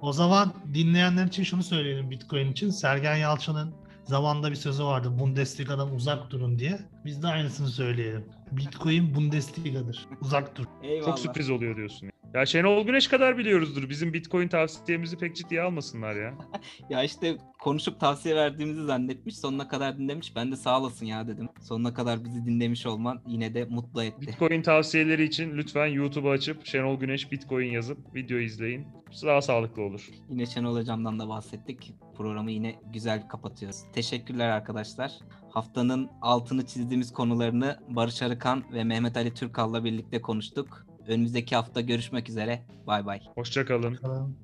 O 0.00 0.12
zaman 0.12 0.52
dinleyenler 0.74 1.26
için 1.26 1.42
şunu 1.42 1.62
söyleyelim 1.62 2.10
Bitcoin 2.10 2.52
için. 2.52 2.70
Sergen 2.70 3.16
Yalçın'ın 3.16 3.74
zamanında 4.10 4.50
bir 4.50 4.56
sözü 4.56 4.84
vardı. 4.84 5.18
Bundesliga'dan 5.18 5.94
uzak 5.94 6.30
durun 6.30 6.58
diye. 6.58 6.78
Biz 7.04 7.22
de 7.22 7.26
aynısını 7.28 7.68
söyleyelim. 7.68 8.24
Bitcoin 8.52 9.14
Bundesliga'dır. 9.14 10.06
Uzak 10.20 10.56
dur. 10.56 10.64
eyvallah. 10.82 11.06
Çok 11.06 11.18
sürpriz 11.18 11.50
oluyor 11.50 11.76
diyorsun. 11.76 12.10
Ya 12.34 12.46
Şenol 12.46 12.86
Güneş 12.86 13.08
kadar 13.08 13.38
biliyoruzdur. 13.38 13.88
Bizim 13.88 14.12
Bitcoin 14.12 14.48
tavsiyemizi 14.48 15.18
pek 15.18 15.36
ciddiye 15.36 15.62
almasınlar 15.62 16.16
ya. 16.16 16.34
Ya 16.90 17.02
işte 17.02 17.36
konuşup 17.60 18.00
tavsiye 18.00 18.36
verdiğimizi 18.36 18.84
zannetmiş. 18.84 19.38
Sonuna 19.38 19.68
kadar 19.68 19.98
dinlemiş. 19.98 20.36
Ben 20.36 20.52
de 20.52 20.56
sağ 20.56 20.80
olasın 20.80 21.06
ya 21.06 21.28
dedim. 21.28 21.48
Sonuna 21.60 21.94
kadar 21.94 22.24
bizi 22.24 22.46
dinlemiş 22.46 22.86
olman 22.86 23.22
yine 23.26 23.54
de 23.54 23.64
mutlu 23.64 24.02
etti. 24.02 24.20
Bitcoin 24.20 24.62
tavsiyeleri 24.62 25.24
için 25.24 25.56
lütfen 25.56 25.86
YouTube'u 25.86 26.30
açıp 26.30 26.66
Şenol 26.66 27.00
Güneş 27.00 27.32
Bitcoin 27.32 27.70
yazıp 27.70 28.14
video 28.14 28.38
izleyin. 28.38 28.86
Daha 29.22 29.42
sağlıklı 29.42 29.82
olur. 29.82 30.08
Yine 30.28 30.46
Şenol 30.46 30.76
Hocam'dan 30.76 31.18
da 31.18 31.28
bahsettik. 31.28 31.94
Programı 32.16 32.50
yine 32.50 32.74
güzel 32.92 33.28
kapatıyoruz. 33.28 33.82
Teşekkürler 33.92 34.48
arkadaşlar. 34.50 35.12
Haftanın 35.50 36.10
altını 36.22 36.66
çizdiğimiz 36.66 37.12
konularını 37.12 37.78
Barış 37.88 38.22
Arıkan 38.22 38.64
ve 38.72 38.84
Mehmet 38.84 39.16
Ali 39.16 39.34
Türkal'la 39.34 39.84
birlikte 39.84 40.20
konuştuk. 40.20 40.89
Önümüzdeki 41.10 41.56
hafta 41.56 41.80
görüşmek 41.80 42.28
üzere. 42.28 42.62
Bay 42.86 43.06
bay. 43.06 43.20
Hoşçakalın. 43.34 43.94
Bakalım. 44.02 44.36